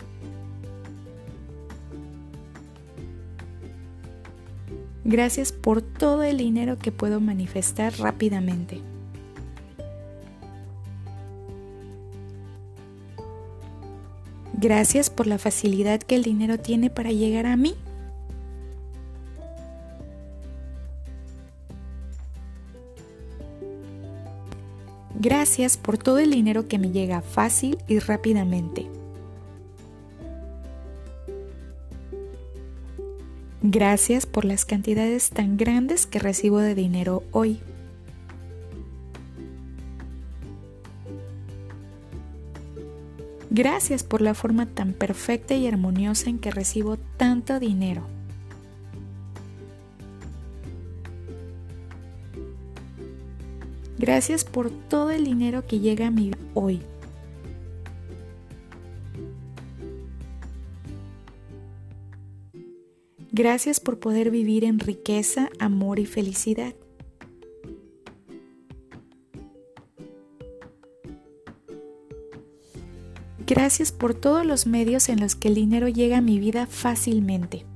Gracias 5.05 5.51
por 5.51 5.83
todo 5.83 6.23
el 6.23 6.37
dinero 6.37 6.79
que 6.79 6.91
puedo 6.91 7.19
manifestar 7.19 7.93
rápidamente. 7.99 8.81
Gracias 14.53 15.11
por 15.11 15.27
la 15.27 15.37
facilidad 15.37 16.01
que 16.01 16.15
el 16.15 16.23
dinero 16.23 16.57
tiene 16.57 16.89
para 16.89 17.11
llegar 17.11 17.45
a 17.45 17.55
mí. 17.55 17.75
Gracias 25.23 25.77
por 25.77 25.99
todo 25.99 26.17
el 26.17 26.31
dinero 26.31 26.67
que 26.67 26.79
me 26.79 26.89
llega 26.89 27.21
fácil 27.21 27.77
y 27.87 27.99
rápidamente. 27.99 28.87
Gracias 33.61 34.25
por 34.25 34.45
las 34.45 34.65
cantidades 34.65 35.29
tan 35.29 35.57
grandes 35.57 36.07
que 36.07 36.17
recibo 36.17 36.57
de 36.57 36.73
dinero 36.73 37.21
hoy. 37.29 37.59
Gracias 43.51 44.01
por 44.03 44.21
la 44.21 44.33
forma 44.33 44.65
tan 44.65 44.93
perfecta 44.93 45.53
y 45.53 45.67
armoniosa 45.67 46.31
en 46.31 46.39
que 46.39 46.49
recibo 46.49 46.97
tanto 47.17 47.59
dinero. 47.59 48.07
Gracias 54.01 54.43
por 54.43 54.71
todo 54.71 55.11
el 55.11 55.25
dinero 55.25 55.67
que 55.67 55.79
llega 55.79 56.07
a 56.07 56.11
mí 56.11 56.31
hoy. 56.55 56.81
Gracias 63.31 63.79
por 63.79 63.99
poder 63.99 64.31
vivir 64.31 64.63
en 64.63 64.79
riqueza, 64.79 65.51
amor 65.59 65.99
y 65.99 66.07
felicidad. 66.07 66.73
Gracias 73.45 73.91
por 73.91 74.15
todos 74.15 74.47
los 74.47 74.65
medios 74.65 75.09
en 75.09 75.19
los 75.19 75.35
que 75.35 75.49
el 75.49 75.53
dinero 75.53 75.87
llega 75.87 76.17
a 76.17 76.21
mi 76.21 76.39
vida 76.39 76.65
fácilmente. 76.65 77.70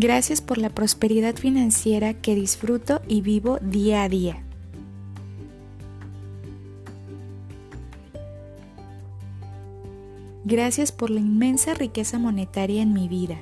Gracias 0.00 0.40
por 0.40 0.58
la 0.58 0.70
prosperidad 0.70 1.34
financiera 1.34 2.14
que 2.14 2.36
disfruto 2.36 3.02
y 3.08 3.20
vivo 3.20 3.58
día 3.60 4.04
a 4.04 4.08
día. 4.08 4.44
Gracias 10.44 10.92
por 10.92 11.10
la 11.10 11.18
inmensa 11.18 11.74
riqueza 11.74 12.20
monetaria 12.20 12.80
en 12.80 12.92
mi 12.92 13.08
vida. 13.08 13.40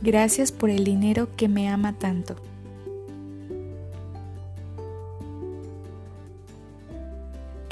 Gracias 0.00 0.52
por 0.52 0.70
el 0.70 0.84
dinero 0.84 1.28
que 1.36 1.48
me 1.48 1.68
ama 1.68 1.98
tanto. 1.98 2.36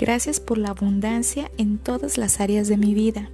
Gracias 0.01 0.41
por 0.41 0.57
la 0.57 0.71
abundancia 0.71 1.51
en 1.59 1.77
todas 1.77 2.17
las 2.17 2.41
áreas 2.41 2.69
de 2.69 2.79
mi 2.79 2.95
vida. 2.95 3.29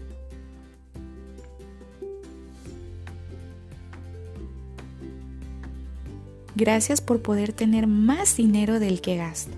Gracias 6.57 7.01
por 7.01 7.23
poder 7.23 7.53
tener 7.53 7.87
más 7.87 8.37
dinero 8.37 8.81
del 8.81 9.01
que 9.01 9.17
gasto. 9.17 9.53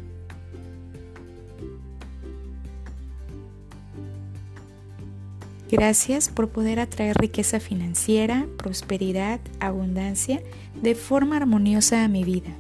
Gracias 5.71 6.29
por 6.29 6.51
poder 6.51 6.79
atraer 6.79 7.17
riqueza 7.17 7.59
financiera, 7.59 8.47
prosperidad, 8.59 9.41
abundancia 9.61 10.43
de 10.83 10.95
forma 10.95 11.39
armoniosa 11.39 12.05
a 12.05 12.09
mi 12.09 12.25
vida. 12.25 12.51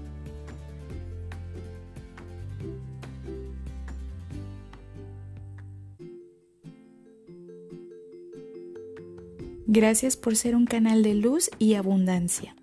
Gracias 9.70 10.16
por 10.16 10.35
ser 10.35 10.57
un 10.57 10.64
canal 10.64 11.02
de 11.02 11.14
luz 11.14 11.50
y 11.59 11.74
abundancia. 11.74 12.57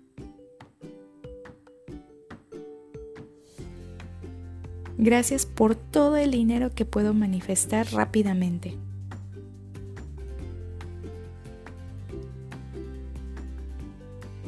Gracias 4.98 5.46
por 5.46 5.76
todo 5.76 6.16
el 6.16 6.32
dinero 6.32 6.72
que 6.74 6.84
puedo 6.84 7.14
manifestar 7.14 7.86
rápidamente. 7.92 8.76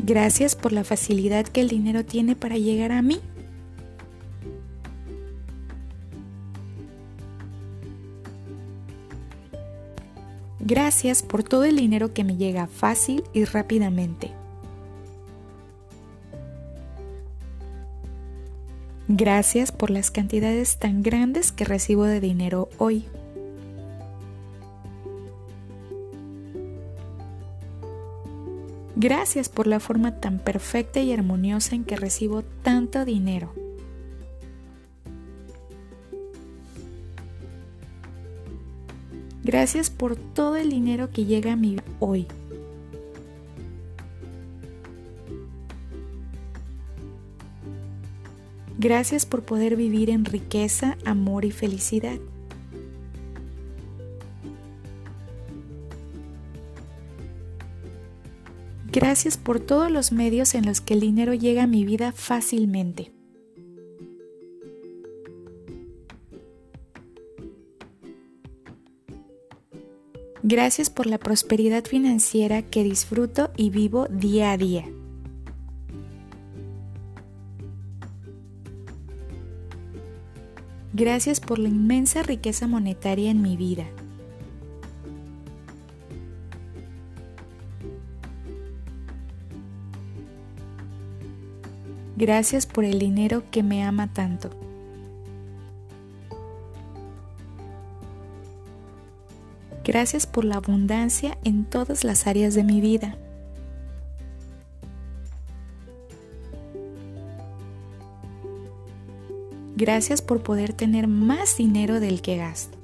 Gracias 0.05 0.57
por 0.57 0.73
la 0.73 0.83
facilidad 0.83 1.47
que 1.47 1.61
el 1.61 1.68
dinero 1.68 2.05
tiene 2.05 2.35
para 2.35 2.59
llegar 2.59 2.90
a 2.90 3.03
mí. 3.03 3.21
Gracias 10.68 11.22
por 11.22 11.44
todo 11.44 11.64
el 11.64 11.76
dinero 11.76 12.12
que 12.12 12.24
me 12.24 12.37
llega 12.37 12.66
fácil 12.66 13.24
y 13.33 13.46
rápidamente. 13.46 14.33
Gracias 19.09 19.72
por 19.72 19.88
las 19.88 20.11
cantidades 20.11 20.76
tan 20.76 21.02
grandes 21.02 21.52
que 21.52 21.64
recibo 21.64 22.04
de 22.04 22.20
dinero 22.20 22.68
hoy. 22.76 23.07
Gracias 28.94 29.48
por 29.48 29.66
la 29.66 29.81
forma 29.81 30.20
tan 30.20 30.38
perfecta 30.38 31.00
y 31.00 31.14
armoniosa 31.14 31.76
en 31.76 31.85
que 31.85 31.96
recibo 31.96 32.42
tanto 32.62 33.07
dinero. 33.07 33.54
Gracias 39.49 39.89
por 39.89 40.15
todo 40.15 40.57
el 40.57 40.69
dinero 40.69 41.09
que 41.11 41.25
llega 41.25 41.55
a 41.55 41.57
mi 41.57 41.71
vida 41.71 41.85
hoy. 42.01 42.27
Gracias 48.77 49.25
por 49.25 49.45
poder 49.45 49.75
vivir 49.75 50.11
en 50.11 50.27
riqueza, 50.27 50.99
amor 51.07 51.47
y 51.47 51.51
felicidad. 51.51 52.19
Gracias 58.93 59.39
por 59.39 59.61
todos 59.61 59.91
los 59.91 60.13
medios 60.13 60.55
en 60.55 60.67
los 60.67 60.83
que 60.83 60.93
el 60.93 61.01
dinero 61.01 61.33
llega 61.33 61.63
a 61.63 61.67
mi 61.67 61.87
vida 61.87 62.13
fácilmente. 62.13 63.17
Gracias 70.51 70.89
por 70.89 71.07
la 71.07 71.19
prosperidad 71.19 71.85
financiera 71.85 72.63
que 72.63 72.83
disfruto 72.83 73.51
y 73.55 73.69
vivo 73.69 74.07
día 74.09 74.53
a 74.53 74.57
día. 74.57 74.87
Gracias 80.95 81.41
por 81.41 81.59
la 81.59 81.69
inmensa 81.69 82.23
riqueza 82.23 82.67
monetaria 82.67 83.31
en 83.31 83.43
mi 83.43 83.59
vida. 83.59 83.85
Gracias 92.17 92.65
por 92.65 92.87
el 92.87 92.99
dinero 92.99 93.43
que 93.51 93.63
me 93.63 93.85
ama 93.85 94.15
tanto. 94.15 94.67
Gracias 99.99 100.29
por 100.29 100.45
la 100.45 100.59
abundancia 100.59 101.37
en 101.43 101.65
todas 101.65 102.05
las 102.05 102.29
áreas 102.29 102.55
de 102.55 102.63
mi 102.63 102.81
vida. 102.81 103.19
Gracias 109.75 110.23
por 110.23 110.45
poder 110.45 110.73
tener 110.73 111.09
más 111.09 111.57
dinero 111.57 111.99
del 111.99 112.23
que 112.23 112.37
gasto. 112.37 112.79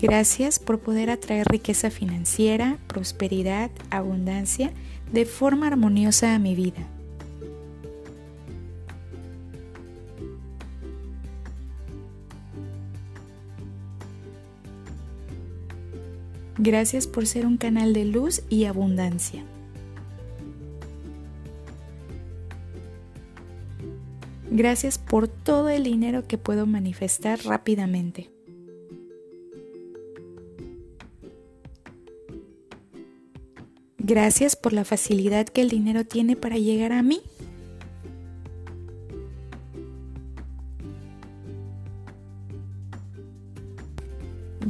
Gracias 0.00 0.60
por 0.60 0.78
poder 0.78 1.10
atraer 1.10 1.48
riqueza 1.48 1.90
financiera, 1.90 2.78
prosperidad, 2.86 3.72
abundancia 3.90 4.70
de 5.12 5.26
forma 5.26 5.66
armoniosa 5.66 6.36
a 6.36 6.38
mi 6.38 6.54
vida. 6.54 6.86
Gracias 16.62 17.06
por 17.06 17.26
ser 17.26 17.46
un 17.46 17.56
canal 17.56 17.94
de 17.94 18.04
luz 18.04 18.42
y 18.50 18.66
abundancia. 18.66 19.42
Gracias 24.50 24.98
por 24.98 25.26
todo 25.26 25.70
el 25.70 25.84
dinero 25.84 26.26
que 26.28 26.36
puedo 26.36 26.66
manifestar 26.66 27.42
rápidamente. 27.46 28.28
Gracias 33.96 34.54
por 34.54 34.74
la 34.74 34.84
facilidad 34.84 35.46
que 35.46 35.62
el 35.62 35.70
dinero 35.70 36.04
tiene 36.04 36.36
para 36.36 36.58
llegar 36.58 36.92
a 36.92 37.02
mí. 37.02 37.22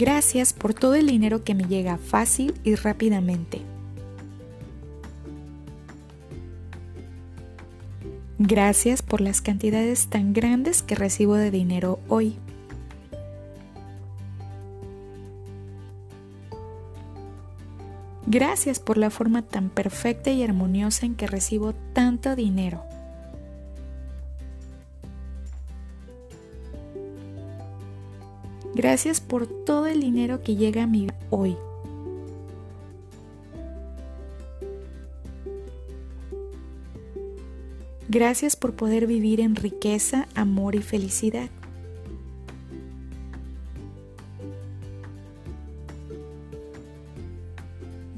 Gracias 0.01 0.55
por 0.55 0.73
todo 0.73 0.95
el 0.95 1.09
dinero 1.09 1.45
que 1.45 1.55
me 1.55 1.65
llega 1.65 1.99
fácil 1.99 2.55
y 2.65 2.75
rápidamente. 2.75 3.61
Gracias 8.39 9.03
por 9.03 9.21
las 9.21 9.43
cantidades 9.43 10.07
tan 10.07 10.33
grandes 10.33 10.83
que 10.83 10.95
recibo 10.95 11.35
de 11.35 11.51
dinero 11.51 12.01
hoy. 12.09 12.39
Gracias 18.27 18.81
por 18.81 18.97
la 18.97 19.11
forma 19.11 19.43
tan 19.43 19.69
perfecta 19.69 20.31
y 20.31 20.43
armoniosa 20.43 21.05
en 21.05 21.15
que 21.15 21.27
recibo 21.27 21.75
tanto 21.93 22.37
dinero. 22.37 22.83
Gracias 28.81 29.21
por 29.21 29.47
todo 29.47 29.89
el 29.89 30.01
dinero 30.01 30.43
que 30.43 30.57
llega 30.57 30.85
a 30.85 30.87
mi 30.87 31.03
vida 31.03 31.15
hoy. 31.29 31.55
Gracias 38.09 38.57
por 38.57 38.73
poder 38.77 39.07
vivir 39.07 39.43
en 39.43 39.55
riqueza, 39.55 40.29
amor 40.35 40.77
y 40.77 40.81
felicidad. 40.81 41.51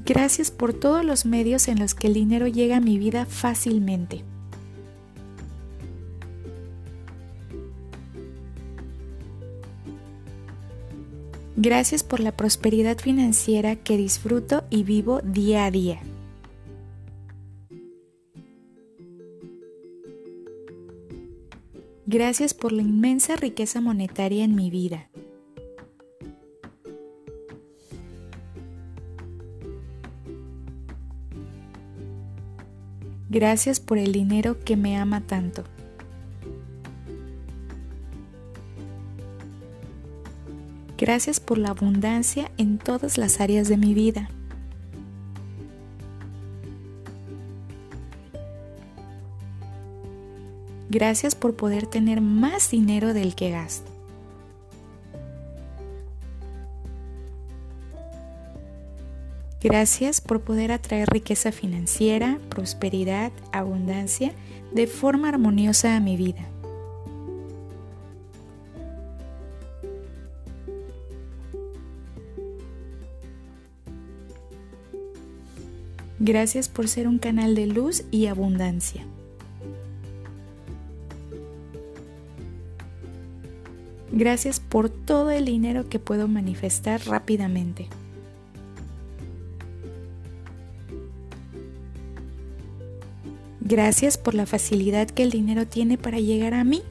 Gracias 0.05 0.49
por 0.49 0.73
todos 0.73 1.03
los 1.03 1.25
medios 1.25 1.67
en 1.67 1.79
los 1.79 1.93
que 1.93 2.07
el 2.07 2.13
dinero 2.13 2.47
llega 2.47 2.77
a 2.77 2.79
mi 2.79 2.97
vida 2.97 3.25
fácilmente. 3.25 4.23
Gracias 11.55 12.03
por 12.03 12.19
la 12.19 12.31
prosperidad 12.31 12.97
financiera 12.97 13.75
que 13.75 13.95
disfruto 13.95 14.63
y 14.71 14.83
vivo 14.83 15.21
día 15.21 15.65
a 15.65 15.71
día. 15.71 15.99
Gracias 22.07 22.53
por 22.53 22.71
la 22.71 22.81
inmensa 22.81 23.35
riqueza 23.35 23.81
monetaria 23.81 24.43
en 24.43 24.55
mi 24.55 24.71
vida. 24.71 25.09
Gracias 33.29 33.79
por 33.79 33.97
el 33.97 34.11
dinero 34.11 34.59
que 34.59 34.75
me 34.75 34.97
ama 34.97 35.21
tanto. 35.21 35.63
Gracias 41.05 41.41
por 41.41 41.57
la 41.57 41.71
abundancia 41.71 42.49
en 42.57 42.77
todas 42.77 43.17
las 43.17 43.41
áreas 43.41 43.67
de 43.67 43.75
mi 43.75 43.93
vida. 43.93 44.29
Gracias 50.89 51.35
por 51.35 51.57
poder 51.57 51.87
tener 51.87 52.21
más 52.21 52.71
dinero 52.71 53.13
del 53.13 53.35
que 53.35 53.49
gasto. 53.49 53.91
Gracias 59.59 60.21
por 60.21 60.39
poder 60.39 60.71
atraer 60.71 61.09
riqueza 61.09 61.51
financiera, 61.51 62.39
prosperidad, 62.47 63.33
abundancia 63.51 64.31
de 64.71 64.87
forma 64.87 65.27
armoniosa 65.27 65.97
a 65.97 65.99
mi 65.99 66.15
vida. 66.15 66.52
Gracias 76.25 76.69
por 76.69 76.87
ser 76.87 77.09
un 77.09 77.19
canal 77.19 77.53
de 77.53 77.67
luz 77.67 78.05
y 78.09 78.27
abundancia. 78.27 79.05
Gracias 84.09 84.61
por 84.61 84.87
todo 84.87 85.31
el 85.31 85.43
dinero 85.43 85.89
que 85.89 85.99
puedo 85.99 86.29
manifestar 86.29 87.01
rápidamente. 87.07 87.89
Gracias 93.59 94.17
por 94.17 94.33
la 94.33 94.45
facilidad 94.45 95.09
que 95.09 95.23
el 95.23 95.29
dinero 95.29 95.67
tiene 95.67 95.97
para 95.97 96.21
llegar 96.21 96.53
a 96.53 96.63
mí. 96.63 96.83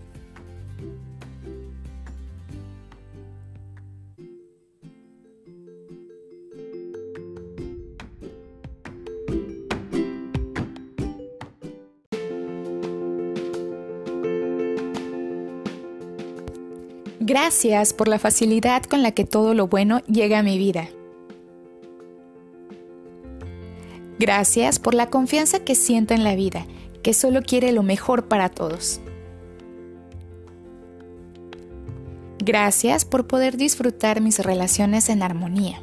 Gracias 17.53 17.93
por 17.93 18.09
la 18.09 18.19
facilidad 18.19 18.83
con 18.85 19.03
la 19.03 19.13
que 19.13 19.27
todo 19.27 19.53
lo 19.53 19.69
bueno 19.69 20.01
llega 20.07 20.39
a 20.39 20.43
mi 20.43 20.57
vida. 20.57 20.89
Gracias 24.19 24.79
por 24.79 24.95
la 24.95 25.11
confianza 25.11 25.61
que 25.61 25.75
siento 25.75 26.15
en 26.15 26.25
la 26.25 26.35
vida, 26.35 26.67
que 27.03 27.13
solo 27.13 27.43
quiere 27.43 27.73
lo 27.73 27.83
mejor 27.83 28.27
para 28.27 28.49
todos. 28.49 29.03
Gracias 32.39 33.05
por 33.05 33.27
poder 33.27 33.59
disfrutar 33.59 34.23
mis 34.23 34.39
relaciones 34.39 35.11
en 35.11 35.23
armonía. 35.23 35.83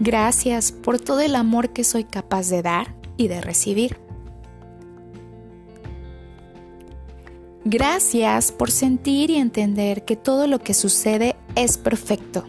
Gracias 0.00 0.72
por 0.72 0.98
todo 0.98 1.20
el 1.20 1.36
amor 1.36 1.70
que 1.70 1.84
soy 1.84 2.02
capaz 2.02 2.48
de 2.48 2.62
dar 2.62 2.96
y 3.16 3.28
de 3.28 3.40
recibir. 3.40 4.07
Gracias 7.70 8.50
por 8.50 8.70
sentir 8.70 9.28
y 9.28 9.36
entender 9.36 10.06
que 10.06 10.16
todo 10.16 10.46
lo 10.46 10.58
que 10.58 10.72
sucede 10.72 11.36
es 11.54 11.76
perfecto. 11.76 12.46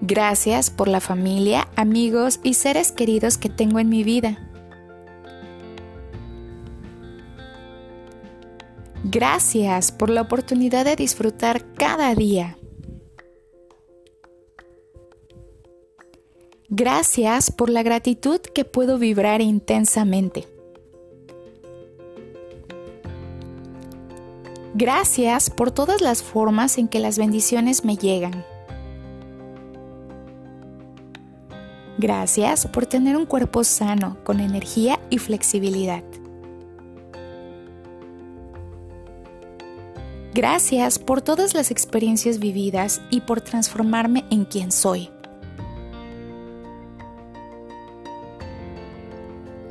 Gracias 0.00 0.70
por 0.70 0.88
la 0.88 1.02
familia, 1.02 1.68
amigos 1.76 2.40
y 2.42 2.54
seres 2.54 2.90
queridos 2.90 3.36
que 3.36 3.50
tengo 3.50 3.80
en 3.80 3.90
mi 3.90 4.02
vida. 4.02 4.48
Gracias 9.04 9.92
por 9.92 10.08
la 10.08 10.22
oportunidad 10.22 10.86
de 10.86 10.96
disfrutar 10.96 11.66
cada 11.74 12.14
día. 12.14 12.56
Gracias 16.70 17.50
por 17.50 17.68
la 17.68 17.82
gratitud 17.82 18.40
que 18.40 18.64
puedo 18.64 18.96
vibrar 18.96 19.42
intensamente. 19.42 20.53
Gracias 24.76 25.50
por 25.50 25.70
todas 25.70 26.00
las 26.00 26.24
formas 26.24 26.78
en 26.78 26.88
que 26.88 26.98
las 26.98 27.16
bendiciones 27.16 27.84
me 27.84 27.96
llegan. 27.96 28.44
Gracias 31.96 32.66
por 32.66 32.84
tener 32.84 33.16
un 33.16 33.24
cuerpo 33.24 33.62
sano, 33.62 34.16
con 34.24 34.40
energía 34.40 34.98
y 35.10 35.18
flexibilidad. 35.18 36.02
Gracias 40.34 40.98
por 40.98 41.22
todas 41.22 41.54
las 41.54 41.70
experiencias 41.70 42.40
vividas 42.40 43.00
y 43.10 43.20
por 43.20 43.42
transformarme 43.42 44.24
en 44.30 44.44
quien 44.44 44.72
soy. 44.72 45.08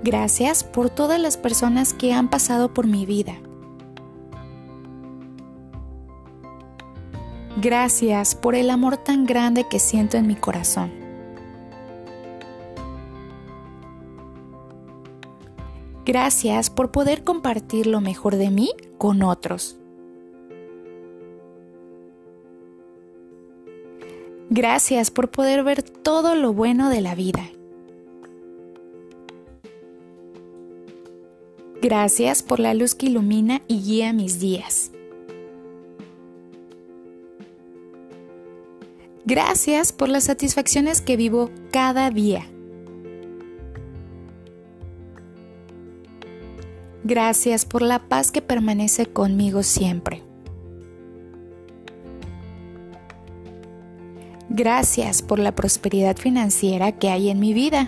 Gracias 0.01 0.63
por 0.63 0.89
todas 0.89 1.19
las 1.19 1.35
personas 1.35 1.93
que 1.93 2.13
han 2.13 2.29
pasado 2.29 2.73
por 2.73 2.87
mi 2.87 3.05
vida 3.05 3.35
Gracias 7.61 8.33
por 8.33 8.55
el 8.55 8.69
amor 8.69 8.97
tan 8.97 9.25
grande 9.25 9.67
que 9.69 9.79
siento 9.79 10.17
en 10.17 10.27
mi 10.27 10.35
corazón. 10.35 10.91
Gracias 16.05 16.69
por 16.69 16.91
poder 16.91 17.23
compartir 17.23 17.87
lo 17.87 18.01
mejor 18.01 18.35
de 18.35 18.49
mí 18.49 18.71
con 18.97 19.21
otros. 19.21 19.77
Gracias 24.49 25.11
por 25.11 25.29
poder 25.31 25.63
ver 25.63 25.81
todo 25.81 26.35
lo 26.35 26.53
bueno 26.53 26.89
de 26.89 27.01
la 27.01 27.15
vida. 27.15 27.49
Gracias 31.81 32.43
por 32.43 32.59
la 32.59 32.73
luz 32.73 32.95
que 32.95 33.07
ilumina 33.07 33.61
y 33.67 33.81
guía 33.81 34.13
mis 34.13 34.39
días. 34.39 34.92
Gracias 39.25 39.93
por 39.93 40.09
las 40.09 40.25
satisfacciones 40.25 40.99
que 41.01 41.15
vivo 41.15 41.49
cada 41.71 42.09
día. 42.09 42.45
Gracias 47.05 47.65
por 47.65 47.81
la 47.81 47.99
paz 47.99 48.31
que 48.31 48.41
permanece 48.41 49.05
conmigo 49.05 49.63
siempre. 49.63 50.23
Gracias 54.49 55.21
por 55.21 55.39
la 55.39 55.55
prosperidad 55.55 56.17
financiera 56.17 56.91
que 56.91 57.09
hay 57.09 57.29
en 57.29 57.39
mi 57.39 57.53
vida. 57.53 57.87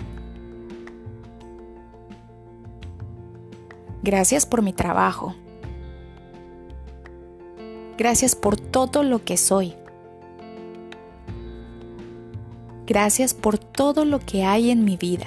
Gracias 4.02 4.46
por 4.46 4.62
mi 4.62 4.72
trabajo. 4.72 5.34
Gracias 7.98 8.34
por 8.34 8.58
todo 8.58 9.02
lo 9.02 9.24
que 9.24 9.36
soy. 9.36 9.74
Gracias 12.86 13.34
por 13.34 13.58
todo 13.58 14.04
lo 14.04 14.20
que 14.20 14.44
hay 14.44 14.70
en 14.70 14.84
mi 14.84 14.96
vida. 14.96 15.26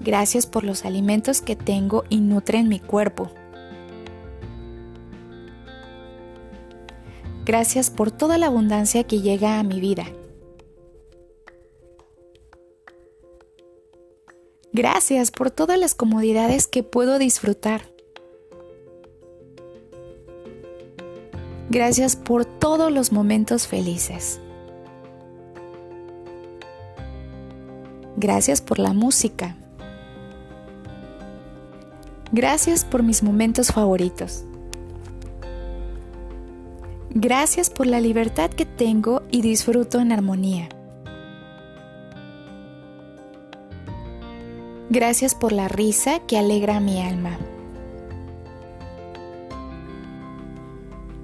Gracias 0.00 0.46
por 0.46 0.64
los 0.64 0.84
alimentos 0.84 1.40
que 1.40 1.54
tengo 1.54 2.04
y 2.08 2.20
nutren 2.20 2.68
mi 2.68 2.80
cuerpo. 2.80 3.30
Gracias 7.44 7.90
por 7.90 8.10
toda 8.10 8.38
la 8.38 8.46
abundancia 8.46 9.04
que 9.04 9.20
llega 9.20 9.58
a 9.58 9.62
mi 9.62 9.80
vida. 9.80 10.06
Gracias 14.72 15.30
por 15.30 15.50
todas 15.50 15.78
las 15.78 15.94
comodidades 15.94 16.66
que 16.66 16.82
puedo 16.82 17.18
disfrutar. 17.18 17.82
Gracias 21.68 22.16
por 22.16 22.44
todos 22.44 22.90
los 22.90 23.12
momentos 23.12 23.66
felices. 23.66 24.41
Gracias 28.22 28.60
por 28.60 28.78
la 28.78 28.92
música. 28.92 29.56
Gracias 32.30 32.84
por 32.84 33.02
mis 33.02 33.24
momentos 33.24 33.72
favoritos. 33.72 34.44
Gracias 37.10 37.68
por 37.68 37.88
la 37.88 38.00
libertad 38.00 38.50
que 38.50 38.64
tengo 38.64 39.22
y 39.32 39.42
disfruto 39.42 39.98
en 39.98 40.12
armonía. 40.12 40.68
Gracias 44.88 45.34
por 45.34 45.50
la 45.50 45.66
risa 45.66 46.20
que 46.20 46.38
alegra 46.38 46.78
mi 46.78 47.02
alma. 47.02 47.36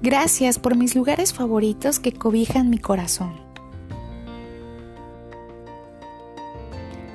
Gracias 0.01 0.59
por 0.59 0.75
mis 0.75 0.95
lugares 0.95 1.33
favoritos 1.33 1.97
que 1.97 2.11
cobijan 2.11 2.69
mi 2.69 2.77
corazón. 2.77 3.48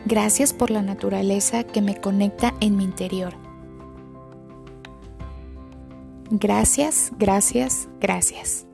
Gracias 0.07 0.53
por 0.53 0.71
la 0.71 0.83
naturaleza 0.83 1.65
que 1.65 1.81
me 1.81 1.99
conecta 1.99 2.55
en 2.61 2.77
mi 2.77 2.85
interior. 2.85 3.35
Gracias, 6.31 7.13
gracias, 7.19 7.89
gracias. 8.01 8.67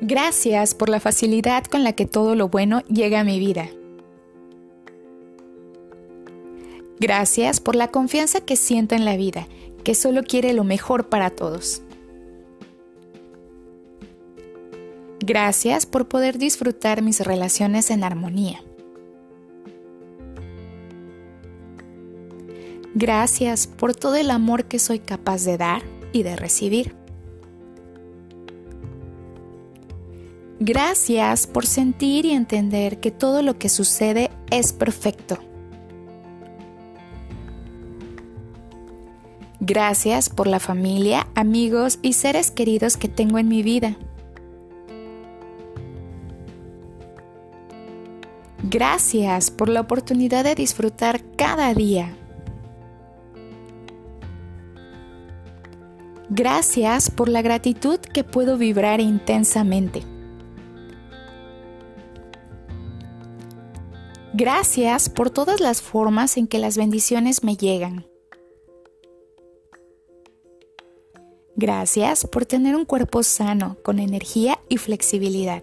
Gracias 0.00 0.74
por 0.74 0.88
la 0.88 0.98
facilidad 0.98 1.64
con 1.64 1.84
la 1.84 1.92
que 1.92 2.06
todo 2.06 2.34
lo 2.34 2.48
bueno 2.48 2.80
llega 2.82 3.20
a 3.20 3.24
mi 3.24 3.38
vida. 3.38 3.68
Gracias 6.98 7.60
por 7.60 7.76
la 7.76 7.88
confianza 7.88 8.40
que 8.40 8.56
siento 8.56 8.94
en 8.94 9.04
la 9.04 9.16
vida, 9.16 9.46
que 9.84 9.94
solo 9.94 10.22
quiere 10.22 10.52
lo 10.52 10.64
mejor 10.64 11.08
para 11.08 11.30
todos. 11.30 11.82
Gracias 15.20 15.86
por 15.86 16.08
poder 16.08 16.38
disfrutar 16.38 17.02
mis 17.02 17.20
relaciones 17.20 17.90
en 17.90 18.04
armonía. 18.04 18.62
Gracias 22.98 23.66
por 23.66 23.94
todo 23.94 24.14
el 24.14 24.30
amor 24.30 24.64
que 24.64 24.78
soy 24.78 25.00
capaz 25.00 25.44
de 25.44 25.58
dar 25.58 25.82
y 26.14 26.22
de 26.22 26.34
recibir. 26.34 26.94
Gracias 30.60 31.46
por 31.46 31.66
sentir 31.66 32.24
y 32.24 32.30
entender 32.30 32.98
que 32.98 33.10
todo 33.10 33.42
lo 33.42 33.58
que 33.58 33.68
sucede 33.68 34.30
es 34.50 34.72
perfecto. 34.72 35.36
Gracias 39.60 40.30
por 40.30 40.46
la 40.46 40.58
familia, 40.58 41.26
amigos 41.34 41.98
y 42.00 42.14
seres 42.14 42.50
queridos 42.50 42.96
que 42.96 43.08
tengo 43.08 43.36
en 43.36 43.48
mi 43.48 43.62
vida. 43.62 43.94
Gracias 48.62 49.50
por 49.50 49.68
la 49.68 49.82
oportunidad 49.82 50.44
de 50.44 50.54
disfrutar 50.54 51.20
cada 51.36 51.74
día. 51.74 52.16
Gracias 56.28 57.10
por 57.10 57.28
la 57.28 57.40
gratitud 57.40 58.00
que 58.00 58.24
puedo 58.24 58.58
vibrar 58.58 59.00
intensamente. 59.00 60.02
Gracias 64.34 65.08
por 65.08 65.30
todas 65.30 65.60
las 65.60 65.80
formas 65.80 66.36
en 66.36 66.46
que 66.46 66.58
las 66.58 66.76
bendiciones 66.76 67.44
me 67.44 67.56
llegan. 67.56 68.06
Gracias 71.54 72.26
por 72.26 72.44
tener 72.44 72.76
un 72.76 72.84
cuerpo 72.84 73.22
sano, 73.22 73.78
con 73.82 73.98
energía 73.98 74.58
y 74.68 74.76
flexibilidad. 74.76 75.62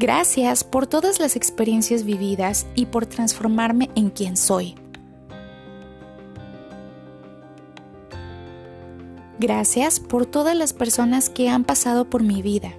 Gracias 0.00 0.64
por 0.64 0.88
todas 0.88 1.20
las 1.20 1.36
experiencias 1.36 2.02
vividas 2.02 2.66
y 2.74 2.86
por 2.86 3.06
transformarme 3.06 3.90
en 3.94 4.10
quien 4.10 4.36
soy. 4.36 4.81
Gracias 9.42 9.98
por 9.98 10.24
todas 10.24 10.54
las 10.54 10.72
personas 10.72 11.28
que 11.28 11.48
han 11.48 11.64
pasado 11.64 12.04
por 12.04 12.22
mi 12.22 12.42
vida. 12.42 12.74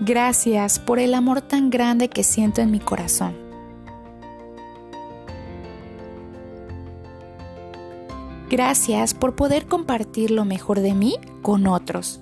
Gracias 0.00 0.80
por 0.80 0.98
el 0.98 1.14
amor 1.14 1.42
tan 1.42 1.70
grande 1.70 2.08
que 2.08 2.24
siento 2.24 2.60
en 2.60 2.72
mi 2.72 2.80
corazón. 2.80 3.36
Gracias 8.50 9.14
por 9.14 9.36
poder 9.36 9.66
compartir 9.66 10.32
lo 10.32 10.44
mejor 10.44 10.80
de 10.80 10.94
mí 10.94 11.18
con 11.42 11.68
otros. 11.68 12.20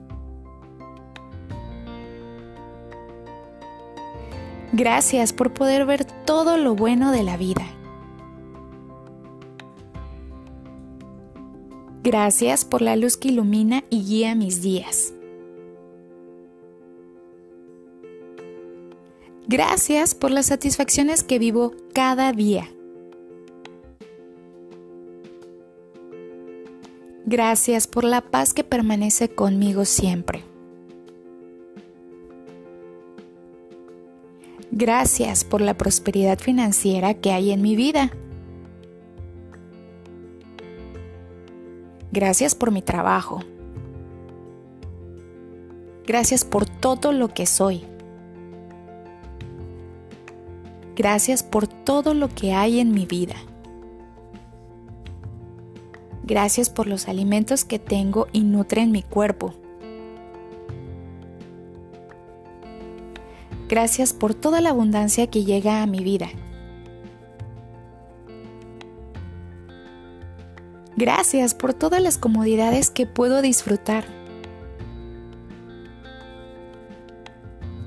Gracias 4.75 5.33
por 5.33 5.55
poder 5.55 5.87
ver 5.87 6.05
todo 6.05 6.59
lo 6.59 6.75
bueno 6.75 7.13
de 7.13 7.23
la 7.23 7.39
vida. 7.39 7.78
Gracias 12.09 12.65
por 12.65 12.81
la 12.81 12.97
luz 12.97 13.19
que 13.19 13.29
ilumina 13.29 13.85
y 13.91 14.03
guía 14.03 14.35
mis 14.35 14.63
días. 14.63 15.13
Gracias 19.47 20.15
por 20.15 20.31
las 20.31 20.47
satisfacciones 20.47 21.23
que 21.23 21.39
vivo 21.39 21.75
cada 21.93 22.33
día. 22.33 22.67
Gracias 27.27 27.87
por 27.87 28.05
la 28.05 28.23
paz 28.23 28.55
que 28.55 28.65
permanece 28.65 29.29
conmigo 29.29 29.85
siempre. 29.85 30.45
Gracias 34.71 35.45
por 35.45 35.61
la 35.61 35.77
prosperidad 35.77 36.39
financiera 36.39 37.13
que 37.13 37.33
hay 37.33 37.51
en 37.51 37.61
mi 37.61 37.77
vida. 37.77 38.11
Gracias 42.11 42.55
por 42.55 42.71
mi 42.71 42.83
trabajo. 42.83 43.41
Gracias 46.07 46.45
por 46.45 46.65
todo 46.65 47.13
lo 47.13 47.29
que 47.29 47.45
soy. 47.45 47.85
Gracias 50.97 51.43
por 51.43 51.67
todo 51.69 52.15
lo 52.15 52.29
que 52.29 52.55
hay 52.55 52.81
en 52.81 52.93
mi 52.93 53.05
vida. 53.05 53.37
Gracias 56.25 56.71
por 56.71 56.87
los 56.87 57.09
alimentos 57.09 57.65
que 57.65 57.79
tengo 57.79 58.27
y 58.33 58.41
nutren 58.41 58.91
mi 58.91 59.03
cuerpo. 59.03 59.55
Gracias 63.69 64.15
por 64.15 64.35
toda 64.35 64.63
la 64.63 64.71
abundancia 64.71 65.27
que 65.27 65.45
llega 65.45 65.83
a 65.83 65.87
mi 65.87 66.03
vida. 66.03 66.29
Gracias 70.99 71.55
por 71.55 71.75
todas 71.75 72.03
las 72.03 72.19
comodidades 72.19 72.91
que 72.91 73.07
puedo 73.07 73.41
disfrutar. 73.41 74.05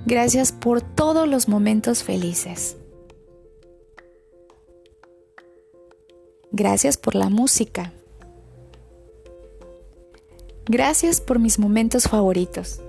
Gracias 0.05 0.53
por 0.53 0.81
todos 0.81 1.27
los 1.27 1.49
momentos 1.49 2.05
felices. 2.05 2.77
Gracias 6.53 6.95
por 6.95 7.15
la 7.15 7.27
música. 7.27 7.91
Gracias 10.67 11.19
por 11.19 11.37
mis 11.37 11.59
momentos 11.59 12.05
favoritos. 12.05 12.79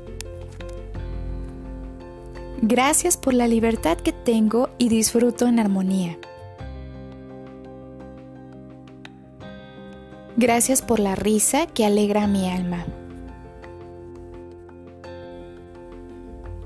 Gracias 2.61 3.17
por 3.17 3.35
la 3.35 3.49
libertad 3.49 3.97
que 3.97 4.13
tengo 4.13 4.69
y 4.79 4.89
disfruto 4.89 5.49
en 5.49 5.59
armonía. 5.59 6.17
Gracias 10.43 10.83
por 10.83 10.99
la 10.99 11.15
risa 11.15 11.69
que 11.69 11.87
alegra 11.87 12.27
mi 12.27 12.51
alma. 12.51 12.85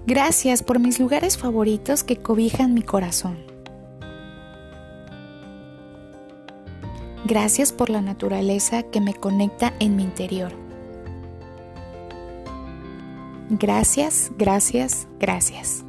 Gracias 0.06 0.62
por 0.62 0.78
mis 0.78 0.98
lugares 0.98 1.36
favoritos 1.36 2.02
que 2.02 2.16
cobijan 2.16 2.72
mi 2.72 2.80
corazón. 2.80 3.36
Gracias 7.26 7.74
por 7.74 7.90
la 7.90 8.00
naturaleza 8.00 8.82
que 8.82 9.02
me 9.02 9.12
conecta 9.12 9.74
en 9.78 9.94
mi 9.94 10.04
interior. 10.04 10.52
Gracias, 13.50 14.32
gracias, 14.38 15.06
gracias. 15.20 15.84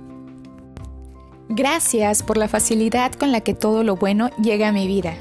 Gracias 1.47 2.21
por 2.21 2.35
la 2.35 2.49
facilidad 2.49 3.13
con 3.13 3.31
la 3.31 3.39
que 3.39 3.53
todo 3.53 3.85
lo 3.85 3.95
bueno 3.95 4.29
llega 4.41 4.67
a 4.67 4.73
mi 4.73 4.87
vida. 4.87 5.13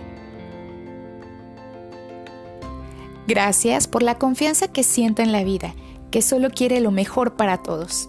Gracias 3.26 3.88
por 3.88 4.02
la 4.02 4.18
confianza 4.18 4.68
que 4.68 4.84
siento 4.84 5.22
en 5.22 5.32
la 5.32 5.42
vida, 5.42 5.74
que 6.10 6.22
solo 6.22 6.50
quiere 6.50 6.80
lo 6.80 6.90
mejor 6.90 7.34
para 7.34 7.62
todos. 7.62 8.08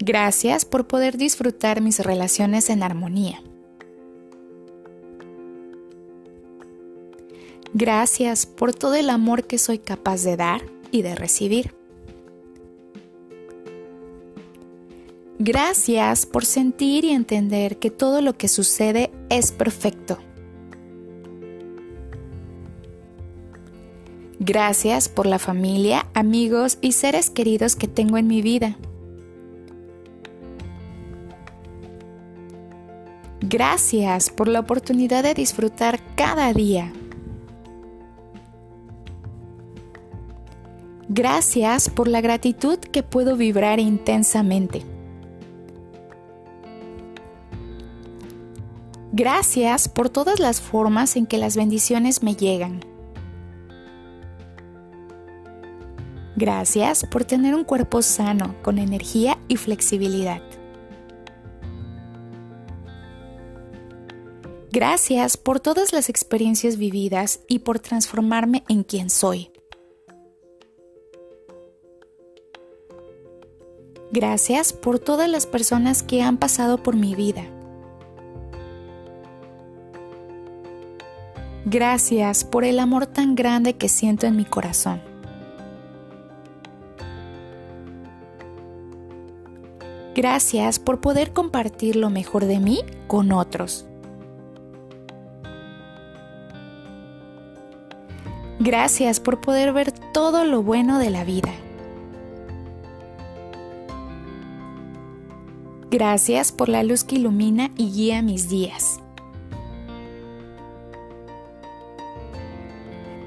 Gracias 0.00 0.64
por 0.64 0.86
poder 0.86 1.16
disfrutar 1.16 1.80
mis 1.80 2.00
relaciones 2.00 2.70
en 2.70 2.82
armonía. 2.82 3.42
Gracias 7.74 8.46
por 8.46 8.74
todo 8.74 8.94
el 8.94 9.10
amor 9.10 9.46
que 9.46 9.58
soy 9.58 9.78
capaz 9.78 10.22
de 10.22 10.36
dar 10.36 10.62
y 10.90 11.02
de 11.02 11.14
recibir. 11.14 11.74
Gracias 15.38 16.26
por 16.26 16.44
sentir 16.44 17.04
y 17.04 17.10
entender 17.10 17.78
que 17.78 17.90
todo 17.90 18.20
lo 18.22 18.36
que 18.36 18.48
sucede 18.48 19.12
es 19.28 19.52
perfecto. 19.52 20.18
Gracias 24.40 25.08
por 25.08 25.26
la 25.26 25.40
familia, 25.40 26.06
amigos 26.14 26.78
y 26.80 26.92
seres 26.92 27.28
queridos 27.28 27.74
que 27.74 27.88
tengo 27.88 28.18
en 28.18 28.28
mi 28.28 28.40
vida. 28.40 28.76
Gracias 33.40 34.30
por 34.30 34.46
la 34.46 34.60
oportunidad 34.60 35.24
de 35.24 35.34
disfrutar 35.34 36.00
cada 36.14 36.52
día. 36.52 36.92
Gracias 41.08 41.88
por 41.88 42.06
la 42.06 42.20
gratitud 42.20 42.78
que 42.78 43.02
puedo 43.02 43.36
vibrar 43.36 43.80
intensamente. 43.80 44.84
Gracias 49.12 49.88
por 49.88 50.10
todas 50.10 50.38
las 50.38 50.60
formas 50.60 51.16
en 51.16 51.26
que 51.26 51.38
las 51.38 51.56
bendiciones 51.56 52.22
me 52.22 52.36
llegan. 52.36 52.84
Gracias 56.38 57.04
por 57.04 57.24
tener 57.24 57.56
un 57.56 57.64
cuerpo 57.64 58.00
sano, 58.00 58.54
con 58.62 58.78
energía 58.78 59.36
y 59.48 59.56
flexibilidad. 59.56 60.40
Gracias 64.70 65.36
por 65.36 65.58
todas 65.58 65.92
las 65.92 66.08
experiencias 66.08 66.76
vividas 66.76 67.40
y 67.48 67.58
por 67.58 67.80
transformarme 67.80 68.62
en 68.68 68.84
quien 68.84 69.10
soy. 69.10 69.50
Gracias 74.12 74.72
por 74.72 75.00
todas 75.00 75.28
las 75.28 75.44
personas 75.44 76.04
que 76.04 76.22
han 76.22 76.36
pasado 76.36 76.80
por 76.84 76.94
mi 76.94 77.16
vida. 77.16 77.42
Gracias 81.64 82.44
por 82.44 82.62
el 82.62 82.78
amor 82.78 83.08
tan 83.08 83.34
grande 83.34 83.76
que 83.76 83.88
siento 83.88 84.28
en 84.28 84.36
mi 84.36 84.44
corazón. 84.44 85.07
Gracias 90.18 90.80
por 90.80 91.00
poder 91.00 91.32
compartir 91.32 91.94
lo 91.94 92.10
mejor 92.10 92.46
de 92.46 92.58
mí 92.58 92.80
con 93.06 93.30
otros. 93.30 93.86
Gracias 98.58 99.20
por 99.20 99.40
poder 99.40 99.72
ver 99.72 99.92
todo 99.92 100.44
lo 100.44 100.64
bueno 100.64 100.98
de 100.98 101.10
la 101.10 101.22
vida. 101.22 101.52
Gracias 105.88 106.50
por 106.50 106.68
la 106.68 106.82
luz 106.82 107.04
que 107.04 107.14
ilumina 107.14 107.70
y 107.76 107.92
guía 107.92 108.20
mis 108.20 108.48
días. 108.48 108.98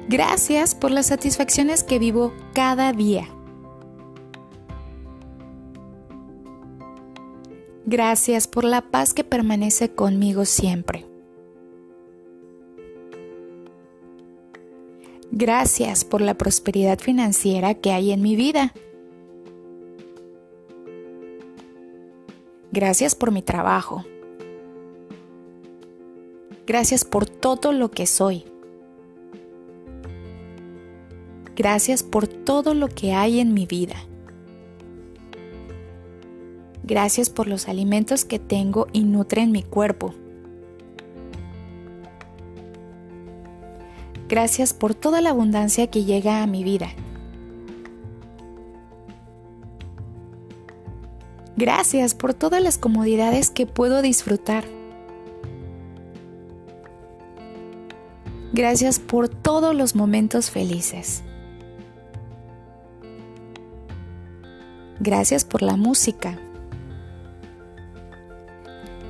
Gracias 0.10 0.76
por 0.76 0.92
las 0.92 1.06
satisfacciones 1.06 1.86
que 1.86 2.00
vivo 2.00 2.34
cada 2.54 2.92
día. 2.92 3.30
Gracias 7.92 8.48
por 8.48 8.64
la 8.64 8.90
paz 8.90 9.14
que 9.14 9.26
permanece 9.26 9.94
conmigo 9.94 10.46
siempre. 10.46 11.06
Gracias 15.30 16.06
por 16.06 16.22
la 16.22 16.36
prosperidad 16.36 17.00
financiera 17.00 17.74
que 17.74 17.92
hay 17.92 18.14
en 18.14 18.22
mi 18.22 18.38
vida. 18.38 18.74
Gracias 22.72 23.14
por 23.14 23.32
mi 23.32 23.42
trabajo. 23.42 24.06
Gracias 26.66 27.04
por 27.04 27.28
todo 27.28 27.74
lo 27.74 27.92
que 27.92 28.08
soy. 28.08 28.46
Gracias 31.58 32.04
por 32.04 32.26
todo 32.30 32.74
lo 32.74 32.88
que 32.88 33.12
hay 33.12 33.42
en 33.42 33.54
mi 33.54 33.66
vida. 33.66 33.98
Gracias 36.84 37.30
por 37.30 37.48
los 37.48 37.68
alimentos 37.68 38.26
que 38.26 38.40
tengo 38.40 38.88
y 38.92 39.04
nutren 39.04 39.52
mi 39.52 39.64
cuerpo. 39.64 40.14
Gracias 44.28 44.74
por 44.74 44.96
toda 44.96 45.22
la 45.22 45.32
abundancia 45.32 45.88
que 45.88 46.06
llega 46.06 46.42
a 46.42 46.48
mi 46.48 46.64
vida. 46.64 46.90
Gracias 51.58 52.16
por 52.16 52.34
todas 52.34 52.64
las 52.64 52.78
comodidades 52.78 53.52
que 53.52 53.68
puedo 53.68 54.02
disfrutar. 54.02 54.64
Gracias 58.54 59.00
por 59.00 59.30
todos 59.30 59.76
los 59.76 59.96
momentos 59.96 60.50
felices. 60.50 61.24
Gracias 65.00 65.46
por 65.46 65.62
la 65.62 65.78
música. 65.78 66.40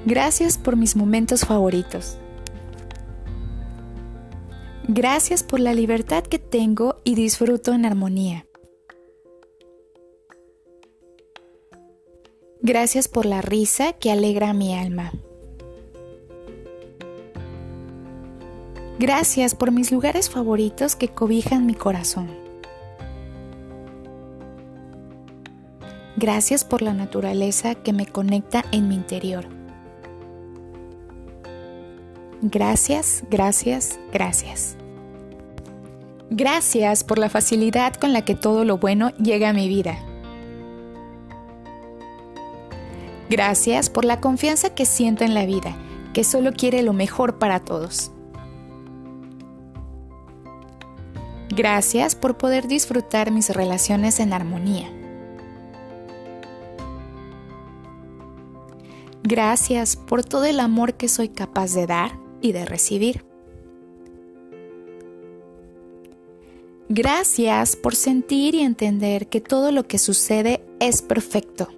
Gracias 0.06 0.58
por 0.58 0.76
mis 0.76 0.96
momentos 0.96 1.42
favoritos. 1.46 2.18
Gracias 4.88 5.44
por 5.44 5.60
la 5.60 5.74
libertad 5.74 6.24
que 6.24 6.40
tengo 6.40 7.02
y 7.04 7.16
disfruto 7.16 7.74
en 7.74 7.86
armonía. 7.86 8.48
Gracias 12.64 13.08
por 13.08 13.26
la 13.26 13.42
risa 13.42 13.94
que 13.94 14.12
alegra 14.12 14.54
mi 14.54 14.76
alma. 14.78 15.12
Gracias 19.00 19.56
por 19.56 19.72
mis 19.72 19.92
lugares 19.92 20.30
favoritos 20.30 20.96
que 20.96 21.10
cobijan 21.10 21.66
mi 21.66 21.74
corazón. 21.74 22.30
Gracias 26.18 26.64
por 26.64 26.82
la 26.82 26.94
naturaleza 26.94 27.76
que 27.76 27.94
me 27.94 28.06
conecta 28.06 28.64
en 28.72 28.88
mi 28.90 28.96
interior. 28.96 29.61
Gracias, 32.42 33.24
gracias, 33.30 34.00
gracias. 34.12 34.76
Gracias 36.32 37.04
por 37.04 37.20
la 37.20 37.30
facilidad 37.30 37.94
con 37.94 38.14
la 38.14 38.26
que 38.26 38.34
todo 38.34 38.66
lo 38.66 38.78
bueno 38.78 39.10
llega 39.18 39.50
a 39.50 39.54
mi 39.54 39.68
vida. 39.68 40.00
Gracias 43.30 43.90
por 43.90 44.06
la 44.06 44.20
confianza 44.20 44.74
que 44.74 44.86
siento 44.86 45.24
en 45.24 45.36
la 45.36 45.46
vida, 45.46 45.76
que 46.14 46.24
solo 46.24 46.52
quiere 46.52 46.82
lo 46.82 46.94
mejor 46.94 47.38
para 47.38 47.60
todos. 47.60 48.12
Gracias 51.50 52.16
por 52.16 52.38
poder 52.38 52.68
disfrutar 52.68 53.30
mis 53.30 53.50
relaciones 53.50 54.20
en 54.20 54.34
armonía. 54.34 54.90
Gracias 59.22 59.96
por 59.96 60.24
todo 60.24 60.46
el 60.46 60.60
amor 60.60 60.96
que 60.96 61.08
soy 61.08 61.30
capaz 61.30 61.74
de 61.74 61.86
dar 61.86 62.21
y 62.42 62.52
de 62.52 62.66
recibir. 62.66 63.24
Gracias 66.90 67.78
por 67.78 67.96
sentir 67.96 68.54
y 68.54 68.60
entender 68.60 69.28
que 69.28 69.40
todo 69.40 69.72
lo 69.72 69.88
que 69.88 69.98
sucede 69.98 70.62
es 70.80 71.02
perfecto. 71.02 71.70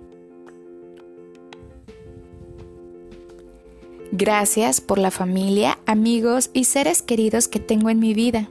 Gracias 4.12 4.82
por 4.82 4.98
la 4.98 5.12
familia, 5.12 5.78
amigos 5.86 6.50
y 6.54 6.64
seres 6.64 7.02
queridos 7.02 7.48
que 7.48 7.60
tengo 7.60 7.90
en 7.90 8.00
mi 8.00 8.14
vida. 8.14 8.50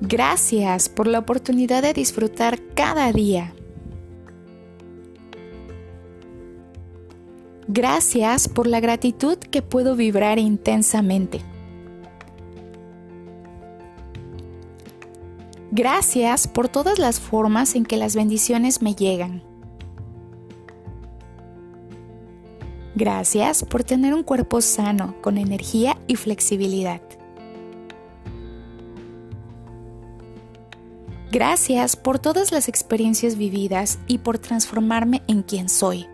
Gracias 0.00 0.88
por 0.88 1.06
la 1.06 1.18
oportunidad 1.18 1.82
de 1.82 1.92
disfrutar 1.92 2.58
cada 2.74 3.12
día. 3.12 3.54
Gracias 7.72 8.48
por 8.48 8.66
la 8.66 8.80
gratitud 8.80 9.38
que 9.38 9.62
puedo 9.62 9.94
vibrar 9.94 10.40
intensamente. 10.40 11.40
Gracias 15.70 16.48
por 16.48 16.68
todas 16.68 16.98
las 16.98 17.20
formas 17.20 17.76
en 17.76 17.86
que 17.86 17.96
las 17.96 18.16
bendiciones 18.16 18.82
me 18.82 18.96
llegan. 18.96 19.44
Gracias 22.96 23.62
por 23.62 23.84
tener 23.84 24.14
un 24.14 24.24
cuerpo 24.24 24.60
sano, 24.60 25.14
con 25.20 25.38
energía 25.38 25.96
y 26.08 26.16
flexibilidad. 26.16 27.00
Gracias 31.30 31.94
por 31.94 32.18
todas 32.18 32.50
las 32.50 32.66
experiencias 32.66 33.36
vividas 33.36 34.00
y 34.08 34.18
por 34.18 34.40
transformarme 34.40 35.22
en 35.28 35.44
quien 35.44 35.68
soy. 35.68 36.08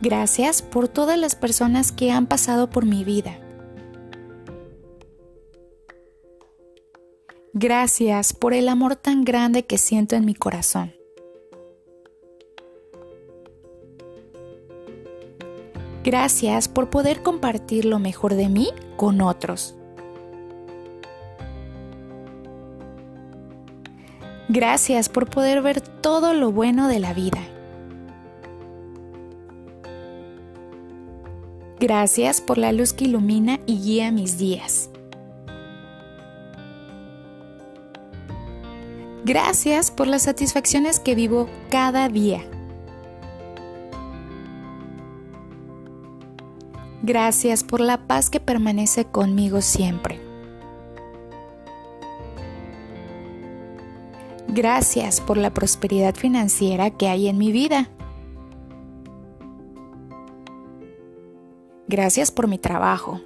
Gracias 0.00 0.62
por 0.62 0.88
todas 0.88 1.18
las 1.18 1.34
personas 1.34 1.92
que 1.92 2.10
han 2.10 2.26
pasado 2.26 2.70
por 2.70 2.86
mi 2.86 3.04
vida 3.04 3.38
Gracias 7.52 8.32
por 8.32 8.54
el 8.54 8.68
amor 8.68 8.94
tan 8.94 9.24
grande 9.24 9.66
que 9.66 9.76
siento 9.76 10.14
en 10.14 10.24
mi 10.24 10.34
corazón. 10.34 10.94
Gracias 16.04 16.68
por 16.68 16.90
poder 16.90 17.22
compartir 17.22 17.84
lo 17.84 17.98
mejor 17.98 18.34
de 18.34 18.48
mí 18.48 18.70
con 18.96 19.20
otros. 19.20 19.74
Gracias 24.48 25.08
por 25.08 25.28
poder 25.28 25.60
ver 25.60 25.80
todo 25.80 26.34
lo 26.34 26.52
bueno 26.52 26.86
de 26.86 27.00
la 27.00 27.12
vida. 27.12 27.40
Gracias 31.80 32.42
por 32.42 32.58
la 32.58 32.72
luz 32.72 32.92
que 32.92 33.06
ilumina 33.06 33.58
y 33.64 33.80
guía 33.80 34.12
mis 34.12 34.36
días. 34.36 34.90
Gracias 39.24 39.90
por 39.90 40.06
las 40.06 40.24
satisfacciones 40.24 41.00
que 41.00 41.14
vivo 41.14 41.48
cada 41.70 42.10
día. 42.10 42.42
Gracias 47.02 47.64
por 47.64 47.80
la 47.80 48.06
paz 48.06 48.28
que 48.28 48.40
permanece 48.40 49.06
conmigo 49.06 49.62
siempre. 49.62 50.20
Gracias 54.48 55.22
por 55.22 55.38
la 55.38 55.54
prosperidad 55.54 56.14
financiera 56.14 56.90
que 56.90 57.08
hay 57.08 57.28
en 57.28 57.38
mi 57.38 57.52
vida. 57.52 57.88
Gracias 61.90 62.30
por 62.30 62.46
mi 62.46 62.56
trabajo. 62.56 63.20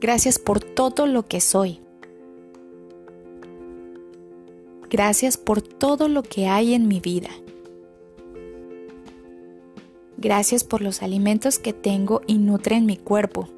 Gracias 0.00 0.38
por 0.38 0.58
todo 0.58 1.06
lo 1.06 1.26
que 1.26 1.42
soy. 1.42 1.80
Gracias 4.88 5.36
por 5.36 5.60
todo 5.60 6.08
lo 6.08 6.22
que 6.22 6.46
hay 6.46 6.72
en 6.72 6.88
mi 6.88 6.98
vida. 6.98 7.28
Gracias 10.16 10.64
por 10.64 10.80
los 10.80 11.02
alimentos 11.02 11.58
que 11.58 11.74
tengo 11.74 12.22
y 12.26 12.38
nutren 12.38 12.86
mi 12.86 12.96
cuerpo. 12.96 13.50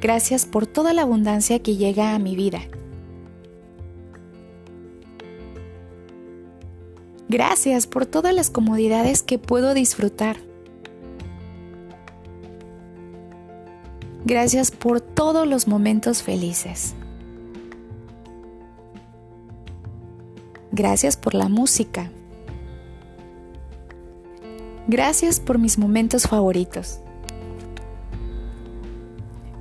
Gracias 0.00 0.46
por 0.46 0.68
toda 0.68 0.92
la 0.92 1.02
abundancia 1.02 1.58
que 1.58 1.74
llega 1.74 2.14
a 2.14 2.20
mi 2.20 2.36
vida. 2.36 2.60
Gracias 7.36 7.86
por 7.86 8.06
todas 8.06 8.34
las 8.34 8.48
comodidades 8.48 9.22
que 9.22 9.38
puedo 9.38 9.74
disfrutar. 9.74 10.38
Gracias 14.24 14.70
por 14.70 15.02
todos 15.02 15.46
los 15.46 15.68
momentos 15.68 16.22
felices. 16.22 16.94
Gracias 20.72 21.18
por 21.18 21.34
la 21.34 21.50
música. 21.50 22.10
Gracias 24.88 25.38
por 25.38 25.58
mis 25.58 25.76
momentos 25.76 26.22
favoritos. 26.22 27.00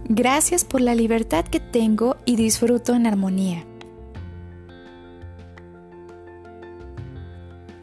Gracias 0.08 0.64
por 0.64 0.80
la 0.80 0.96
libertad 0.96 1.44
que 1.44 1.60
tengo 1.60 2.16
y 2.24 2.38
disfruto 2.38 2.94
en 2.94 3.06
armonía. 3.06 3.66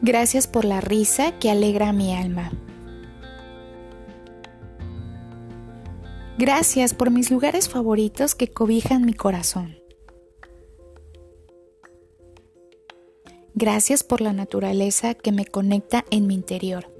Gracias 0.03 0.47
por 0.47 0.65
la 0.65 0.81
risa 0.81 1.39
que 1.39 1.49
alegra 1.49 1.93
mi 1.93 2.13
alma. 2.13 2.51
Gracias 6.37 6.93
por 6.93 7.09
mis 7.09 7.31
lugares 7.31 7.69
favoritos 7.69 8.35
que 8.35 8.49
cobijan 8.49 9.05
mi 9.05 9.13
corazón. 9.13 9.77
Gracias 13.55 14.03
por 14.03 14.19
la 14.19 14.33
naturaleza 14.33 15.13
que 15.13 15.31
me 15.31 15.45
conecta 15.45 16.03
en 16.11 16.27
mi 16.27 16.33
interior. 16.33 16.91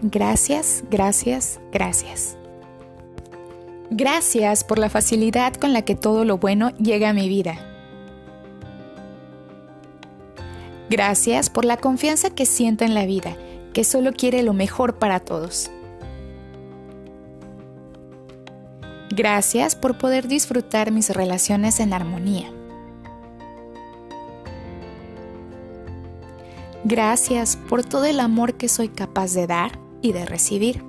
Gracias, 0.00 0.84
gracias, 0.90 1.60
gracias. 1.70 2.38
Gracias 3.90 4.64
por 4.64 4.78
la 4.78 4.88
facilidad 4.88 5.52
con 5.52 5.74
la 5.74 5.82
que 5.82 5.96
todo 5.96 6.24
lo 6.24 6.38
bueno 6.38 6.70
llega 6.78 7.10
a 7.10 7.12
mi 7.12 7.28
vida. 7.28 7.73
Gracias 10.96 11.50
por 11.50 11.64
la 11.64 11.76
confianza 11.76 12.30
que 12.30 12.46
siento 12.46 12.84
en 12.84 12.94
la 12.94 13.04
vida, 13.04 13.36
que 13.72 13.82
solo 13.82 14.12
quiere 14.12 14.44
lo 14.44 14.52
mejor 14.52 14.96
para 15.00 15.18
todos. 15.18 15.68
Gracias 19.10 19.74
por 19.74 19.98
poder 19.98 20.28
disfrutar 20.28 20.92
mis 20.92 21.10
relaciones 21.10 21.80
en 21.80 21.94
armonía. 21.94 22.48
Gracias 26.84 27.56
por 27.56 27.84
todo 27.84 28.04
el 28.04 28.20
amor 28.20 28.54
que 28.54 28.68
soy 28.68 28.88
capaz 28.88 29.34
de 29.34 29.48
dar 29.48 29.80
y 30.00 30.12
de 30.12 30.24
recibir. 30.26 30.84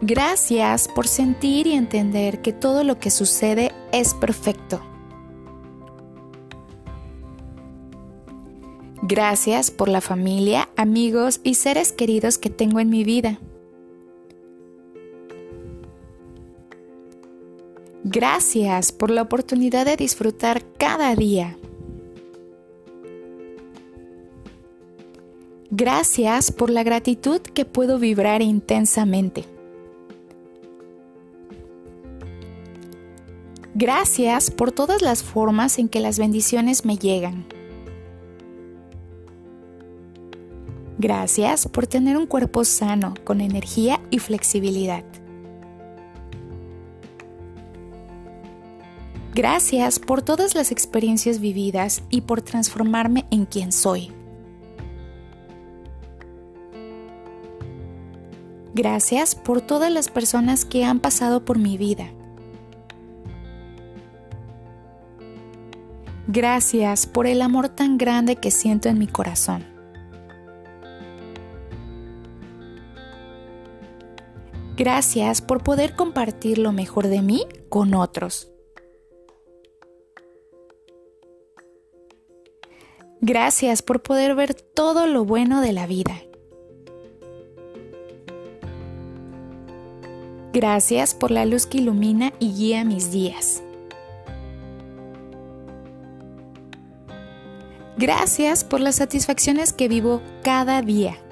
Gracias 0.00 0.86
por 0.86 1.08
sentir 1.08 1.66
y 1.66 1.72
entender 1.72 2.40
que 2.40 2.52
todo 2.52 2.84
lo 2.84 3.00
que 3.00 3.10
sucede 3.10 3.72
es 3.90 4.14
perfecto. 4.14 4.80
Gracias 9.08 9.70
por 9.70 9.88
la 9.88 10.00
familia, 10.00 10.68
amigos 10.74 11.38
y 11.44 11.54
seres 11.54 11.92
queridos 11.92 12.38
que 12.38 12.50
tengo 12.50 12.80
en 12.80 12.90
mi 12.90 13.04
vida. 13.04 13.38
Gracias 18.02 18.90
por 18.90 19.12
la 19.12 19.22
oportunidad 19.22 19.86
de 19.86 19.96
disfrutar 19.96 20.64
cada 20.76 21.14
día. 21.14 21.56
Gracias 25.70 26.50
por 26.50 26.70
la 26.70 26.82
gratitud 26.82 27.40
que 27.40 27.64
puedo 27.64 28.00
vibrar 28.00 28.42
intensamente. 28.42 29.44
Gracias 33.76 34.50
por 34.50 34.72
todas 34.72 35.00
las 35.00 35.22
formas 35.22 35.78
en 35.78 35.88
que 35.88 36.00
las 36.00 36.18
bendiciones 36.18 36.84
me 36.84 36.98
llegan. 36.98 37.55
Gracias 40.98 41.68
por 41.68 41.86
tener 41.86 42.16
un 42.16 42.26
cuerpo 42.26 42.64
sano, 42.64 43.14
con 43.24 43.40
energía 43.40 44.00
y 44.10 44.18
flexibilidad. 44.18 45.04
Gracias 49.34 49.98
por 49.98 50.22
todas 50.22 50.54
las 50.54 50.72
experiencias 50.72 51.40
vividas 51.40 52.02
y 52.08 52.22
por 52.22 52.40
transformarme 52.40 53.26
en 53.30 53.44
quien 53.44 53.70
soy. 53.70 54.10
Gracias 58.72 59.34
por 59.34 59.60
todas 59.60 59.92
las 59.92 60.08
personas 60.08 60.64
que 60.64 60.86
han 60.86 61.00
pasado 61.00 61.44
por 61.44 61.58
mi 61.58 61.76
vida. 61.76 62.08
Gracias 66.28 67.06
por 67.06 67.26
el 67.26 67.42
amor 67.42 67.68
tan 67.68 67.98
grande 67.98 68.36
que 68.36 68.50
siento 68.50 68.88
en 68.88 68.98
mi 68.98 69.06
corazón. 69.06 69.75
Gracias 74.76 75.40
por 75.40 75.62
poder 75.62 75.96
compartir 75.96 76.58
lo 76.58 76.70
mejor 76.70 77.08
de 77.08 77.22
mí 77.22 77.46
con 77.70 77.94
otros. 77.94 78.50
Gracias 83.22 83.80
por 83.80 84.02
poder 84.02 84.34
ver 84.34 84.54
todo 84.54 85.06
lo 85.06 85.24
bueno 85.24 85.62
de 85.62 85.72
la 85.72 85.86
vida. 85.86 86.22
Gracias 90.52 91.14
por 91.14 91.30
la 91.30 91.46
luz 91.46 91.66
que 91.66 91.78
ilumina 91.78 92.32
y 92.38 92.52
guía 92.52 92.84
mis 92.84 93.10
días. 93.10 93.62
Gracias 97.96 98.62
por 98.62 98.80
las 98.80 98.96
satisfacciones 98.96 99.72
que 99.72 99.88
vivo 99.88 100.20
cada 100.42 100.82
día. 100.82 101.25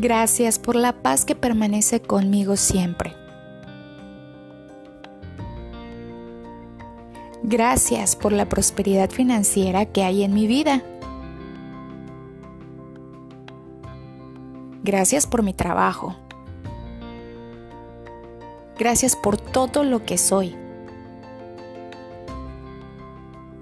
Gracias 0.00 0.60
por 0.60 0.76
la 0.76 1.02
paz 1.02 1.24
que 1.24 1.34
permanece 1.34 2.00
conmigo 2.00 2.54
siempre. 2.54 3.16
Gracias 7.42 8.14
por 8.14 8.32
la 8.32 8.48
prosperidad 8.48 9.10
financiera 9.10 9.86
que 9.86 10.04
hay 10.04 10.22
en 10.22 10.34
mi 10.34 10.46
vida. 10.46 10.84
Gracias 14.84 15.26
por 15.26 15.42
mi 15.42 15.52
trabajo. 15.52 16.14
Gracias 18.78 19.16
por 19.16 19.36
todo 19.36 19.82
lo 19.82 20.04
que 20.04 20.16
soy. 20.16 20.54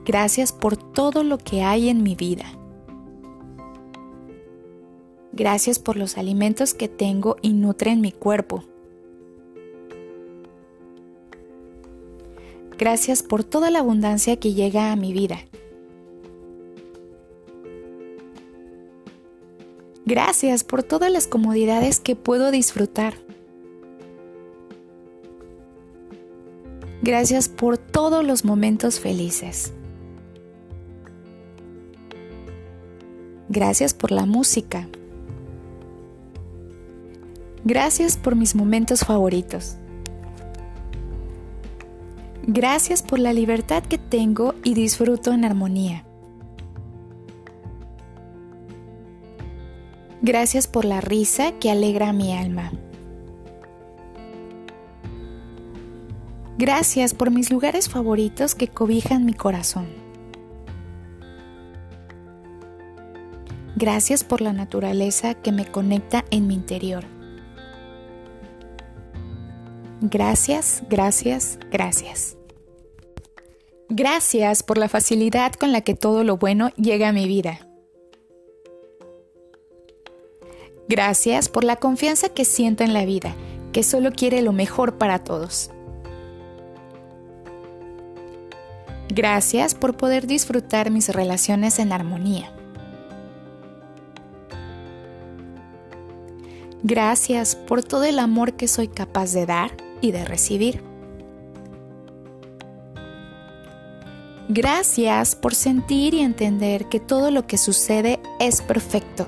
Gracias 0.05 0.53
por 0.53 0.77
todo 0.77 1.25
lo 1.25 1.39
que 1.39 1.63
hay 1.63 1.89
en 1.89 2.03
mi 2.03 2.15
vida. 2.15 2.45
Gracias 5.37 5.79
por 5.79 5.99
los 5.99 6.17
alimentos 6.17 6.73
que 6.73 6.89
tengo 6.89 7.37
y 7.43 7.53
nutren 7.53 8.01
mi 8.01 8.11
cuerpo. 8.11 8.65
Gracias 12.79 13.23
por 13.23 13.45
toda 13.45 13.71
la 13.71 13.81
abundancia 13.81 14.37
que 14.39 14.55
llega 14.55 14.93
a 14.93 14.97
mi 14.97 15.13
vida. 15.13 15.41
Gracias 20.07 20.65
por 20.65 20.83
todas 20.83 21.13
las 21.13 21.27
comodidades 21.27 22.01
que 22.01 22.17
puedo 22.17 22.51
disfrutar. 22.51 23.13
Gracias 27.03 27.51
por 27.51 27.77
todos 27.77 28.25
los 28.25 28.47
momentos 28.47 29.01
felices. 29.01 29.75
Gracias 33.51 33.93
por 33.93 34.13
la 34.13 34.25
música. 34.25 34.89
Gracias 37.67 38.17
por 38.17 38.37
mis 38.37 38.55
momentos 38.55 39.01
favoritos. 39.01 39.77
Gracias 42.47 43.03
por 43.03 43.19
la 43.19 43.33
libertad 43.33 43.83
que 43.83 43.99
tengo 43.99 44.55
y 44.63 44.75
disfruto 44.75 45.33
en 45.33 45.45
armonía. 45.45 46.05
Gracias 50.23 50.69
por 50.69 50.85
la 50.85 51.01
risa 51.01 51.59
que 51.59 51.73
alegra 51.73 52.13
mi 52.13 52.37
alma. 52.37 52.71
Gracias 56.59 57.15
por 57.15 57.33
mis 57.33 57.51
lugares 57.51 57.89
favoritos 57.89 58.55
que 58.55 58.69
cobijan 58.69 59.25
mi 59.25 59.35
corazón. 59.35 59.89
Gracias 63.75 64.23
por 64.23 64.41
la 64.41 64.53
naturaleza 64.53 65.35
que 65.35 65.51
me 65.51 65.67
conecta 65.67 66.25
en 66.31 66.47
mi 66.47 66.55
interior. 66.55 67.16
Gracias, 70.01 70.83
gracias, 70.91 71.59
gracias. 71.71 72.37
Gracias 73.89 74.63
por 74.63 74.77
la 74.77 74.89
facilidad 74.89 75.55
con 75.55 75.73
la 75.73 75.81
que 75.81 75.95
todo 75.95 76.23
lo 76.23 76.37
bueno 76.37 76.71
llega 76.77 77.09
a 77.09 77.13
mi 77.13 77.27
vida. 77.27 77.61
Gracias 80.89 81.49
por 81.49 81.65
la 81.65 81.77
confianza 81.77 82.29
que 82.29 82.45
siento 82.45 82.85
en 82.85 82.93
la 82.93 83.07
vida, 83.07 83.35
que 83.73 83.83
solo 83.83 84.13
quiere 84.13 84.43
lo 84.43 84.53
mejor 84.53 84.99
para 84.99 85.25
todos. 85.25 85.71
Gracias 89.09 89.75
por 89.75 89.97
poder 89.97 90.27
disfrutar 90.27 90.91
mis 90.91 91.09
relaciones 91.09 91.79
en 91.79 91.93
armonía. 91.93 92.53
Gracias 96.83 97.57
por 97.57 97.83
todo 97.83 98.05
el 98.05 98.19
amor 98.19 98.53
que 98.53 98.69
soy 98.69 98.89
capaz 98.89 99.33
de 99.33 99.47
dar 99.47 99.86
y 100.01 100.13
de 100.13 100.25
recibir. 100.25 100.83
Gracias 104.49 105.35
por 105.35 105.55
sentir 105.55 106.15
y 106.15 106.21
entender 106.21 106.89
que 106.89 107.01
todo 107.01 107.31
lo 107.31 107.47
que 107.47 107.59
sucede 107.59 108.21
es 108.39 108.63
perfecto. 108.63 109.27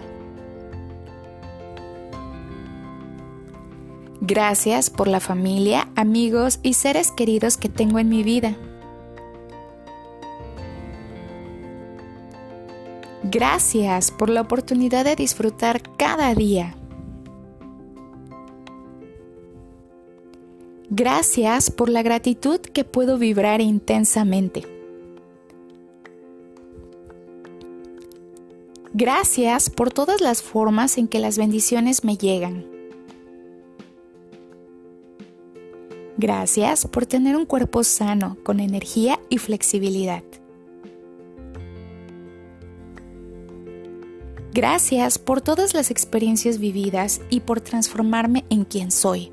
Gracias 4.21 4.91
por 4.91 5.09
la 5.09 5.21
familia, 5.21 5.89
amigos 5.97 6.61
y 6.63 6.75
seres 6.75 7.11
queridos 7.11 7.57
que 7.57 7.69
tengo 7.69 7.99
en 7.99 8.09
mi 8.09 8.23
vida. 8.23 8.57
Gracias 13.25 14.11
por 14.11 14.31
la 14.31 14.43
oportunidad 14.43 15.05
de 15.05 15.17
disfrutar 15.17 15.83
cada 15.97 16.35
día. 16.35 16.77
Gracias 20.91 21.71
por 21.71 21.91
la 21.91 22.03
gratitud 22.03 22.61
que 22.61 22.83
puedo 22.83 23.19
vibrar 23.19 23.61
intensamente. 23.61 24.65
Gracias 28.95 29.69
por 29.69 29.93
todas 29.93 30.23
las 30.23 30.43
formas 30.43 30.97
en 30.97 31.07
que 31.07 31.19
las 31.19 31.37
bendiciones 31.37 32.05
me 32.05 32.17
llegan. 32.17 32.67
Gracias 36.17 36.87
por 36.87 37.05
tener 37.05 37.37
un 37.37 37.45
cuerpo 37.45 37.85
sano, 37.85 38.39
con 38.43 38.59
energía 38.59 39.21
y 39.29 39.37
flexibilidad. 39.39 40.25
Gracias 44.53 45.19
por 45.19 45.43
todas 45.43 45.75
las 45.75 45.91
experiencias 45.91 46.59
vividas 46.59 47.21
y 47.29 47.41
por 47.41 47.61
transformarme 47.61 48.47
en 48.49 48.65
quien 48.65 48.91
soy. 48.91 49.31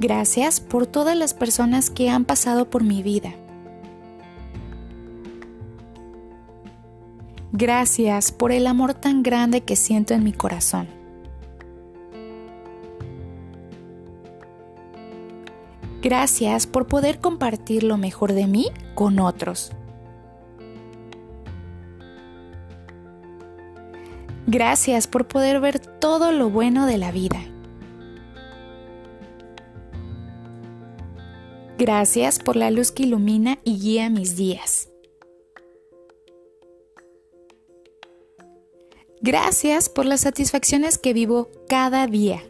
Gracias 0.00 0.60
por 0.60 0.86
todas 0.86 1.16
las 1.16 1.34
personas 1.34 1.88
que 1.88 2.10
han 2.10 2.24
pasado 2.24 2.68
por 2.68 2.82
mi 2.82 3.02
vida. 3.02 3.34
Gracias 7.52 8.32
por 8.32 8.50
el 8.50 8.66
amor 8.66 8.94
tan 8.94 9.22
grande 9.22 9.60
que 9.60 9.76
siento 9.76 10.12
en 10.12 10.24
mi 10.24 10.32
corazón. 10.32 10.88
Gracias 16.02 16.66
por 16.66 16.86
poder 16.86 17.20
compartir 17.20 17.84
lo 17.84 17.96
mejor 17.96 18.32
de 18.32 18.48
mí 18.48 18.66
con 18.96 19.20
otros. 19.20 19.70
Gracias 24.48 25.06
por 25.06 25.26
poder 25.26 25.60
ver 25.60 25.78
todo 25.78 26.32
lo 26.32 26.50
bueno 26.50 26.86
de 26.86 26.98
la 26.98 27.12
vida. 27.12 27.40
Gracias 31.86 32.38
por 32.38 32.56
la 32.56 32.70
luz 32.70 32.92
que 32.92 33.02
ilumina 33.02 33.58
y 33.62 33.78
guía 33.78 34.08
mis 34.08 34.36
días. 34.36 34.88
Gracias 39.20 39.90
por 39.90 40.06
las 40.06 40.22
satisfacciones 40.22 40.96
que 40.96 41.12
vivo 41.12 41.50
cada 41.68 42.06
día. 42.06 42.42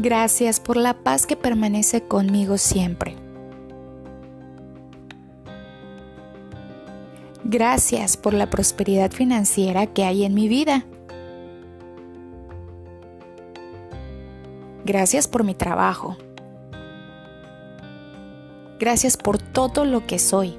Gracias 0.00 0.58
por 0.58 0.76
la 0.76 1.04
paz 1.04 1.26
que 1.26 1.36
permanece 1.36 2.02
conmigo 2.02 2.58
siempre. 2.58 3.14
Gracias 7.44 8.16
por 8.16 8.34
la 8.34 8.50
prosperidad 8.50 9.12
financiera 9.12 9.86
que 9.86 10.02
hay 10.02 10.24
en 10.24 10.34
mi 10.34 10.48
vida. 10.48 10.84
Gracias 14.84 15.28
por 15.28 15.44
mi 15.44 15.54
trabajo. 15.54 16.16
Gracias 18.80 19.16
por 19.16 19.38
todo 19.38 19.84
lo 19.84 20.06
que 20.06 20.18
soy. 20.18 20.56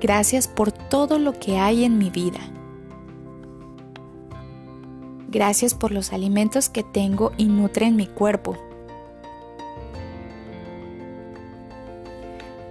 Gracias 0.00 0.48
por 0.48 0.72
todo 0.72 1.18
lo 1.18 1.38
que 1.38 1.58
hay 1.58 1.84
en 1.84 1.98
mi 1.98 2.10
vida. 2.10 2.40
Gracias 5.28 5.74
por 5.74 5.92
los 5.92 6.12
alimentos 6.12 6.68
que 6.68 6.82
tengo 6.82 7.32
y 7.36 7.46
nutren 7.46 7.96
mi 7.96 8.06
cuerpo. 8.06 8.56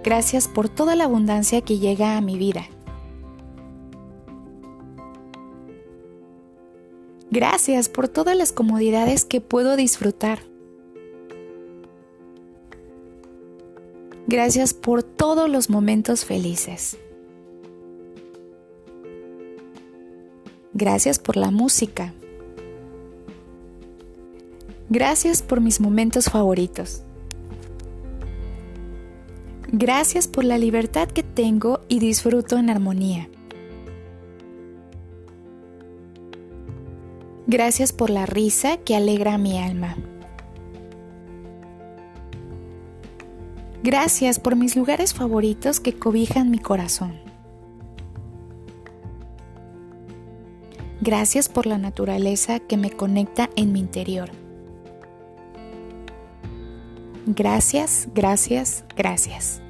Gracias 0.02 0.48
por 0.48 0.68
toda 0.68 0.94
la 0.96 1.04
abundancia 1.04 1.62
que 1.62 1.78
llega 1.78 2.18
a 2.18 2.20
mi 2.20 2.36
vida. 2.36 2.66
Gracias 7.34 7.88
por 7.88 8.06
todas 8.06 8.36
las 8.36 8.52
comodidades 8.52 9.24
que 9.24 9.40
puedo 9.40 9.74
disfrutar. 9.74 10.38
Gracias 14.28 14.72
por 14.72 15.02
todos 15.02 15.50
los 15.50 15.68
momentos 15.68 16.24
felices. 16.24 16.96
Gracias 20.74 21.18
por 21.18 21.36
la 21.36 21.50
música, 21.50 22.14
Gracias 24.88 25.42
por 25.42 25.60
mis 25.60 25.80
momentos 25.80 26.26
favoritos. 26.26 27.02
Gracias 29.72 30.28
por 30.28 30.44
la 30.44 30.56
libertad 30.56 31.08
que 31.08 31.24
tengo 31.24 31.80
y 31.88 31.98
disfruto 31.98 32.58
en 32.58 32.70
armonía. 32.70 33.28
Gracias 37.46 37.92
por 37.92 38.08
la 38.08 38.24
risa 38.24 38.78
que 38.78 38.96
alegra 38.96 39.36
mi 39.36 39.58
alma. 39.58 39.96
Gracias 43.82 44.40
por 44.40 44.56
mis 44.56 44.76
lugares 44.76 45.12
favoritos 45.12 45.78
que 45.78 45.92
cobijan 45.92 46.50
mi 46.50 46.58
corazón. 46.58 47.20
Gracias 51.02 51.50
por 51.50 51.66
la 51.66 51.76
naturaleza 51.76 52.60
que 52.60 52.78
me 52.78 52.90
conecta 52.90 53.50
en 53.56 53.72
mi 53.72 53.80
interior. 53.80 54.30
Gracias, 57.26 58.08
gracias, 58.14 58.84
gracias. 58.96 59.60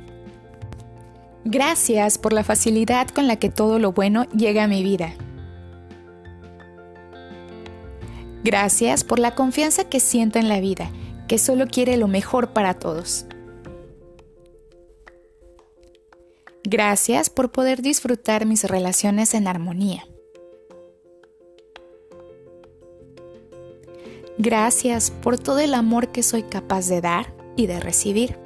Gracias 1.45 2.19
por 2.19 2.33
la 2.33 2.45
facilidad 2.45 3.09
con 3.09 3.27
la 3.27 3.37
que 3.37 3.51
todo 3.51 3.81
lo 3.81 3.91
bueno 3.91 4.27
llega 4.27 4.63
a 4.63 4.69
mi 4.69 4.85
vida. 4.85 5.15
Gracias 8.45 9.05
por 9.05 9.19
la 9.19 9.35
confianza 9.35 9.85
que 9.85 10.01
siento 10.01 10.39
en 10.39 10.51
la 10.51 10.61
vida, 10.61 10.91
que 11.29 11.39
solo 11.39 11.67
quiere 11.67 11.97
lo 11.97 12.09
mejor 12.09 12.51
para 12.51 12.75
todos. 12.75 13.25
Gracias 16.63 17.31
por 17.31 17.51
poder 17.53 17.81
disfrutar 17.81 18.45
mis 18.45 18.65
relaciones 18.65 19.33
en 19.33 19.49
armonía. 19.49 20.07
Gracias 24.37 25.11
por 25.11 25.39
todo 25.39 25.61
el 25.61 25.73
amor 25.73 26.09
que 26.09 26.23
soy 26.23 26.43
capaz 26.43 26.89
de 26.89 27.01
dar 27.01 27.35
y 27.57 27.67
de 27.67 27.81
recibir. 27.81 28.37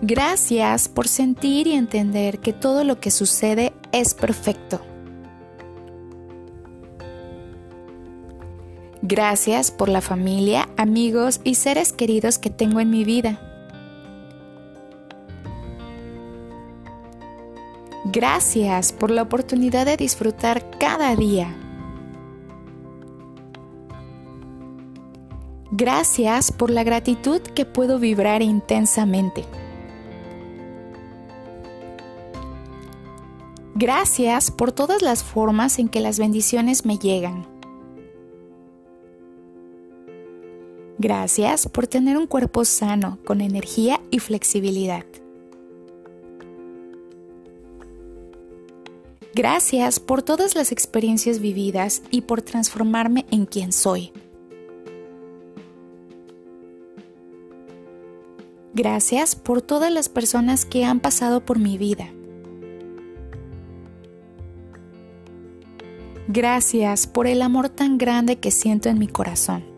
Gracias 0.00 0.88
por 0.88 1.06
sentir 1.06 1.68
y 1.68 1.74
entender 1.74 2.40
que 2.40 2.52
todo 2.52 2.82
lo 2.82 2.98
que 2.98 3.12
sucede 3.12 3.72
es 3.92 4.14
perfecto. 4.14 4.80
Gracias 9.04 9.72
por 9.72 9.88
la 9.88 10.00
familia, 10.00 10.68
amigos 10.76 11.40
y 11.42 11.56
seres 11.56 11.92
queridos 11.92 12.38
que 12.38 12.50
tengo 12.50 12.78
en 12.78 12.88
mi 12.88 13.02
vida. 13.02 13.40
Gracias 18.04 18.92
por 18.92 19.10
la 19.10 19.22
oportunidad 19.22 19.86
de 19.86 19.96
disfrutar 19.96 20.78
cada 20.78 21.16
día. 21.16 21.52
Gracias 25.72 26.52
por 26.52 26.70
la 26.70 26.84
gratitud 26.84 27.40
que 27.40 27.64
puedo 27.64 27.98
vibrar 27.98 28.40
intensamente. 28.40 29.44
Gracias 33.74 34.52
por 34.52 34.70
todas 34.70 35.02
las 35.02 35.24
formas 35.24 35.80
en 35.80 35.88
que 35.88 36.00
las 36.00 36.20
bendiciones 36.20 36.84
me 36.84 36.98
llegan. 36.98 37.51
Gracias 40.98 41.68
por 41.68 41.86
tener 41.86 42.16
un 42.16 42.26
cuerpo 42.26 42.64
sano, 42.64 43.18
con 43.24 43.40
energía 43.40 44.00
y 44.10 44.18
flexibilidad. 44.18 45.04
Gracias 49.34 49.98
por 49.98 50.22
todas 50.22 50.54
las 50.54 50.72
experiencias 50.72 51.38
vividas 51.38 52.02
y 52.10 52.22
por 52.22 52.42
transformarme 52.42 53.24
en 53.30 53.46
quien 53.46 53.72
soy. 53.72 54.12
Gracias 58.74 59.34
por 59.34 59.62
todas 59.62 59.90
las 59.90 60.10
personas 60.10 60.66
que 60.66 60.84
han 60.84 61.00
pasado 61.00 61.44
por 61.44 61.58
mi 61.58 61.78
vida. 61.78 62.08
Gracias 66.28 67.06
por 67.06 67.26
el 67.26 67.42
amor 67.42 67.68
tan 67.68 67.98
grande 67.98 68.36
que 68.38 68.50
siento 68.50 68.88
en 68.88 68.98
mi 68.98 69.08
corazón. 69.08 69.71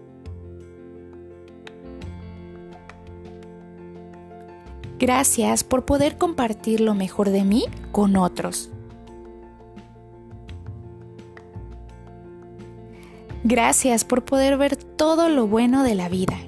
Gracias 4.98 5.64
por 5.64 5.84
poder 5.84 6.16
compartir 6.16 6.80
lo 6.80 6.94
mejor 6.94 7.30
de 7.30 7.44
mí 7.44 7.64
con 7.92 8.16
otros. 8.16 8.70
Gracias 13.42 14.04
por 14.04 14.24
poder 14.24 14.56
ver 14.56 14.76
todo 14.76 15.28
lo 15.28 15.46
bueno 15.46 15.82
de 15.82 15.94
la 15.94 16.08
vida. 16.08 16.38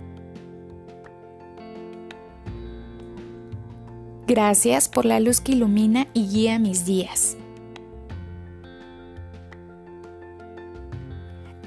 Gracias 4.26 4.88
por 4.88 5.05
la 5.05 5.20
luz 5.20 5.40
que 5.40 5.53
ilumina 5.53 6.07
y 6.14 6.28
guía 6.28 6.59
mis 6.59 6.84
días. 6.84 7.36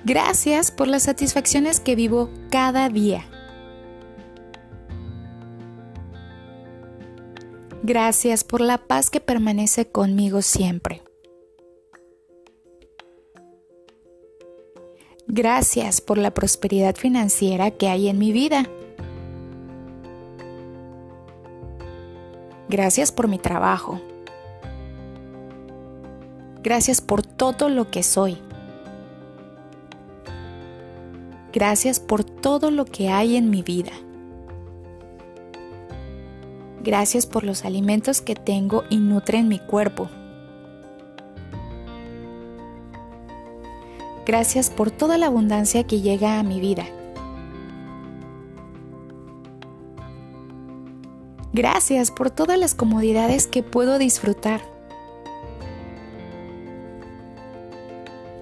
Gracias 0.03 0.71
por 0.71 0.87
las 0.87 1.03
satisfacciones 1.03 1.79
que 1.79 1.95
vivo 1.95 2.31
cada 2.49 2.89
día. 2.89 3.23
Gracias 7.89 8.43
por 8.43 8.61
la 8.61 8.77
paz 8.77 9.09
que 9.09 9.19
permanece 9.19 9.91
conmigo 9.91 10.43
siempre. 10.43 11.01
Gracias 15.25 15.99
por 15.99 16.19
la 16.19 16.31
prosperidad 16.31 16.95
financiera 16.95 17.71
que 17.71 17.87
hay 17.87 18.07
en 18.07 18.19
mi 18.19 18.31
vida. 18.31 18.69
Gracias 22.69 23.11
por 23.11 23.27
mi 23.27 23.39
trabajo. 23.39 23.99
Gracias 26.61 27.01
por 27.01 27.25
todo 27.25 27.69
lo 27.69 27.89
que 27.89 28.03
soy. 28.03 28.37
Gracias 31.51 31.99
por 31.99 32.23
todo 32.23 32.69
lo 32.69 32.85
que 32.85 33.09
hay 33.09 33.35
en 33.35 33.49
mi 33.49 33.63
vida. 33.63 33.93
Gracias 36.83 37.25
por 37.25 37.43
los 37.43 37.65
alimentos 37.65 38.21
que 38.21 38.35
tengo 38.35 38.83
y 38.89 38.97
nutren 38.97 39.47
mi 39.47 39.59
cuerpo. 39.59 40.09
Gracias 44.25 44.69
por 44.69 44.91
toda 44.91 45.17
la 45.17 45.25
abundancia 45.25 45.85
que 45.85 46.01
llega 46.01 46.39
a 46.39 46.43
mi 46.43 46.59
vida. 46.61 46.85
Gracias 51.51 52.11
por 52.11 52.29
todas 52.29 52.57
las 52.57 52.75
comodidades 52.75 53.47
que 53.47 53.63
puedo 53.63 53.97
disfrutar. 53.97 54.61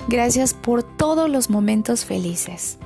Gracias 0.09 0.53
por 0.53 0.83
todos 0.83 1.29
los 1.29 1.49
momentos 1.49 2.05
felices. 2.05 2.77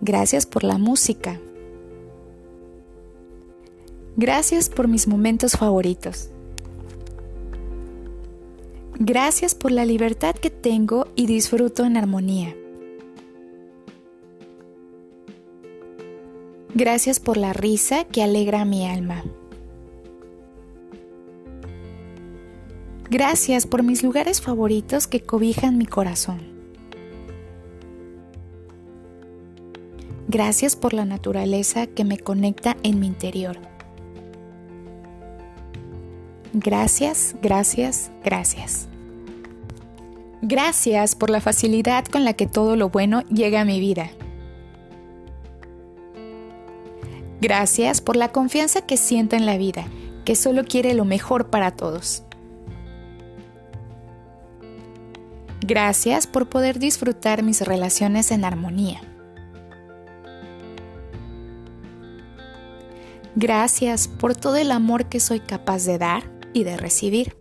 Gracias 0.00 0.46
por 0.46 0.64
la 0.64 0.78
música. 0.78 1.40
Gracias 4.16 4.68
por 4.68 4.86
mis 4.86 5.08
momentos 5.08 5.52
favoritos. 5.52 6.30
Gracias 8.98 9.56
por 9.56 9.72
la 9.72 9.84
libertad 9.84 10.36
que 10.36 10.50
tengo 10.50 11.08
y 11.16 11.26
disfruto 11.26 11.84
en 11.84 11.96
armonía. 11.96 12.54
Gracias 16.74 17.18
por 17.18 17.36
la 17.36 17.52
risa 17.52 18.04
que 18.04 18.22
alegra 18.22 18.64
mi 18.64 18.86
alma. 18.86 19.24
Gracias 23.10 23.66
por 23.66 23.82
mis 23.82 24.02
lugares 24.02 24.40
favoritos 24.40 25.08
que 25.08 25.20
cobijan 25.20 25.76
mi 25.76 25.86
corazón. 25.86 26.40
Gracias 30.28 30.74
por 30.74 30.94
la 30.94 31.04
naturaleza 31.04 31.86
que 31.86 32.04
me 32.04 32.18
conecta 32.18 32.76
en 32.82 32.98
mi 32.98 33.06
interior. 33.06 33.73
Gracias, 36.56 37.34
gracias, 37.42 38.12
gracias. 38.22 38.86
Gracias 40.40 41.16
por 41.16 41.28
la 41.28 41.40
facilidad 41.40 42.04
con 42.04 42.24
la 42.24 42.34
que 42.34 42.46
todo 42.46 42.76
lo 42.76 42.90
bueno 42.90 43.22
llega 43.22 43.62
a 43.62 43.64
mi 43.64 43.80
vida. 43.80 44.08
Gracias 47.40 48.00
por 48.00 48.14
la 48.14 48.28
confianza 48.28 48.82
que 48.82 48.96
siento 48.96 49.34
en 49.34 49.46
la 49.46 49.58
vida, 49.58 49.86
que 50.24 50.36
solo 50.36 50.62
quiere 50.64 50.94
lo 50.94 51.04
mejor 51.04 51.50
para 51.50 51.72
todos. 51.72 52.22
Gracias 55.60 56.28
por 56.28 56.48
poder 56.48 56.78
disfrutar 56.78 57.42
mis 57.42 57.62
relaciones 57.62 58.30
en 58.30 58.44
armonía. 58.44 59.00
Gracias 63.34 64.06
por 64.06 64.36
todo 64.36 64.54
el 64.54 64.70
amor 64.70 65.06
que 65.06 65.18
soy 65.18 65.40
capaz 65.40 65.84
de 65.84 65.98
dar 65.98 66.33
y 66.54 66.64
de 66.64 66.78
recibir. 66.78 67.36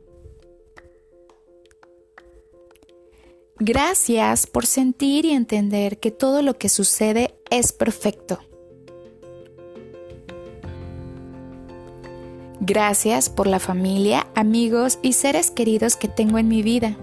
Gracias 3.59 4.45
por 4.45 4.65
sentir 4.65 5.23
y 5.23 5.31
entender 5.31 5.99
que 5.99 6.11
todo 6.11 6.41
lo 6.41 6.57
que 6.57 6.67
sucede 6.67 7.35
es 7.49 7.71
perfecto. 7.71 8.39
Gracias 12.59 13.29
por 13.29 13.47
la 13.47 13.59
familia, 13.59 14.27
amigos 14.35 14.99
y 15.01 15.13
seres 15.13 15.51
queridos 15.51 15.95
que 15.95 16.07
tengo 16.07 16.39
en 16.39 16.47
mi 16.47 16.63
vida. 16.63 16.97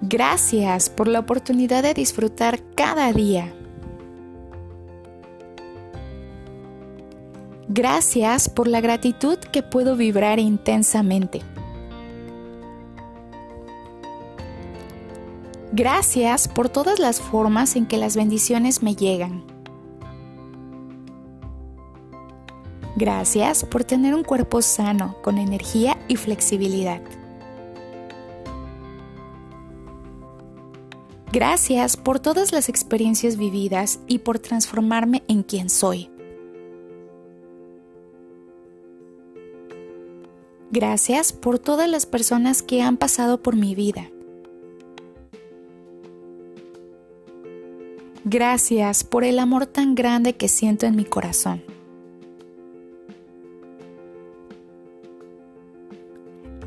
Gracias 0.00 0.90
por 0.90 1.08
la 1.08 1.20
oportunidad 1.20 1.82
de 1.82 1.94
disfrutar 1.94 2.60
cada 2.74 3.12
día. 3.12 3.52
Gracias 7.74 8.50
por 8.50 8.68
la 8.68 8.82
gratitud 8.82 9.38
que 9.38 9.62
puedo 9.62 9.96
vibrar 9.96 10.38
intensamente. 10.38 11.40
Gracias 15.72 16.48
por 16.48 16.68
todas 16.68 16.98
las 16.98 17.22
formas 17.22 17.74
en 17.76 17.86
que 17.86 17.96
las 17.96 18.14
bendiciones 18.14 18.82
me 18.82 18.94
llegan. 18.94 19.42
Gracias 22.96 23.64
por 23.64 23.84
tener 23.84 24.14
un 24.14 24.22
cuerpo 24.22 24.60
sano, 24.60 25.16
con 25.22 25.38
energía 25.38 25.96
y 26.08 26.16
flexibilidad. 26.16 27.00
Gracias 31.32 31.96
por 31.96 32.20
todas 32.20 32.52
las 32.52 32.68
experiencias 32.68 33.38
vividas 33.38 33.98
y 34.06 34.18
por 34.18 34.38
transformarme 34.40 35.22
en 35.26 35.42
quien 35.42 35.70
soy. 35.70 36.11
Gracias 40.72 41.34
por 41.34 41.58
todas 41.58 41.86
las 41.86 42.06
personas 42.06 42.62
que 42.62 42.80
han 42.80 42.96
pasado 42.96 43.42
por 43.42 43.56
mi 43.56 43.74
vida. 43.74 44.08
Gracias 48.24 49.04
por 49.04 49.22
el 49.22 49.38
amor 49.38 49.66
tan 49.66 49.94
grande 49.94 50.32
que 50.32 50.48
siento 50.48 50.86
en 50.86 50.96
mi 50.96 51.04
corazón. 51.04 51.62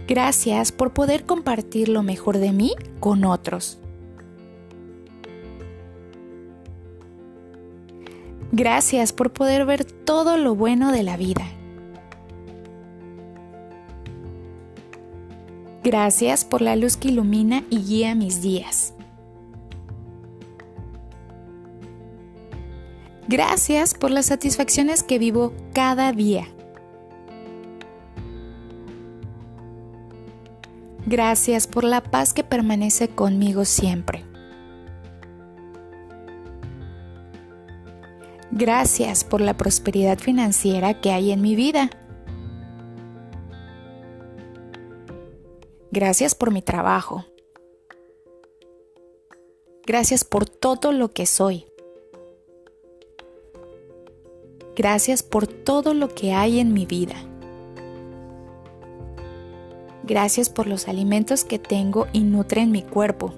Gracias 0.08 0.72
por 0.72 0.94
poder 0.94 1.26
compartir 1.26 1.90
lo 1.90 2.04
mejor 2.04 2.38
de 2.38 2.52
mí 2.52 2.76
con 3.00 3.26
otros. 3.26 3.80
Gracias 8.52 9.14
por 9.14 9.34
poder 9.34 9.66
ver 9.66 9.84
todo 9.84 10.38
lo 10.38 10.54
bueno 10.54 10.92
de 10.92 11.02
la 11.02 11.18
vida. 11.18 11.48
Gracias 15.86 16.46
por 16.46 16.64
la 16.64 16.76
luz 16.76 16.98
que 16.98 17.10
ilumina 17.10 17.64
y 17.70 17.78
guía 17.78 18.16
mis 18.16 18.42
días. 18.42 18.96
Gracias 23.28 23.94
por 23.94 24.10
las 24.10 24.26
satisfacciones 24.26 25.04
que 25.04 25.20
vivo 25.20 25.54
cada 25.74 26.12
día. 26.12 26.48
Gracias 31.06 31.68
por 31.68 31.84
la 31.84 32.02
paz 32.02 32.34
que 32.34 32.44
permanece 32.44 33.08
conmigo 33.08 33.64
siempre. 33.64 34.26
Gracias 38.50 39.24
por 39.24 39.40
la 39.40 39.56
prosperidad 39.56 40.18
financiera 40.18 41.00
que 41.00 41.12
hay 41.12 41.32
en 41.32 41.44
mi 41.44 41.56
vida. 41.56 41.92
Gracias 45.96 46.36
por 46.36 46.52
mi 46.52 46.62
trabajo. 46.62 47.24
Gracias 49.86 50.26
por 50.26 50.46
todo 50.46 50.92
lo 50.92 51.14
que 51.14 51.26
soy. 51.26 51.68
Gracias 54.76 55.24
por 55.24 55.48
todo 55.48 55.94
lo 55.94 56.10
que 56.10 56.34
hay 56.34 56.60
en 56.60 56.74
mi 56.74 56.86
vida. 56.86 57.16
Gracias 60.04 60.50
por 60.50 60.68
los 60.68 60.90
alimentos 60.90 61.46
que 61.46 61.60
tengo 61.60 62.08
y 62.12 62.24
nutren 62.26 62.72
mi 62.72 62.82
cuerpo. 62.82 63.34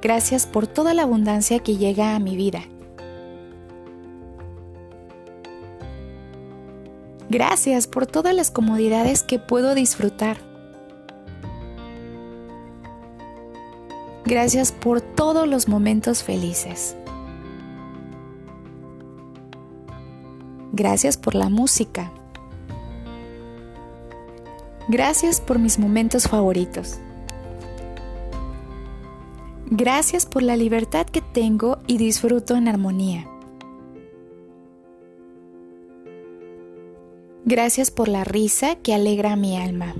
Gracias 0.00 0.46
por 0.46 0.66
toda 0.66 0.94
la 0.94 1.02
abundancia 1.02 1.58
que 1.58 1.76
llega 1.76 2.16
a 2.16 2.18
mi 2.18 2.34
vida. 2.34 2.62
Gracias 7.28 7.86
por 7.86 8.06
todas 8.06 8.34
las 8.34 8.50
comodidades 8.50 9.22
que 9.22 9.38
puedo 9.38 9.74
disfrutar. 9.74 10.38
Gracias 14.24 14.72
por 14.72 15.00
todos 15.00 15.46
los 15.46 15.68
momentos 15.68 16.22
felices. 16.22 16.96
Gracias 20.72 21.16
por 21.16 21.34
la 21.34 21.48
música. 21.48 22.12
Gracias 24.88 25.40
por 25.40 25.58
mis 25.58 25.78
momentos 25.78 26.28
favoritos. 26.28 26.98
Gracias 29.66 30.24
por 30.24 30.42
la 30.42 30.56
libertad 30.56 31.06
que 31.06 31.20
tengo 31.20 31.78
y 31.86 31.98
disfruto 31.98 32.56
en 32.56 32.68
armonía. 32.68 33.26
Gracias 37.48 37.90
por 37.90 38.08
la 38.08 38.24
risa 38.24 38.76
que 38.76 38.92
alegra 38.92 39.34
mi 39.34 39.56
alma. 39.56 39.94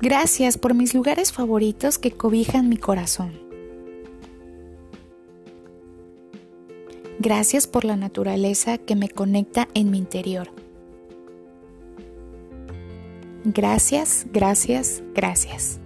Gracias 0.00 0.56
por 0.56 0.72
mis 0.72 0.94
lugares 0.94 1.32
favoritos 1.32 1.98
que 1.98 2.10
cobijan 2.10 2.70
mi 2.70 2.78
corazón. 2.78 3.38
Gracias 7.18 7.66
por 7.66 7.84
la 7.84 7.96
naturaleza 7.96 8.78
que 8.78 8.96
me 8.96 9.10
conecta 9.10 9.68
en 9.74 9.90
mi 9.90 9.98
interior. 9.98 10.48
Gracias, 13.44 14.24
gracias, 14.32 15.02
gracias. 15.14 15.78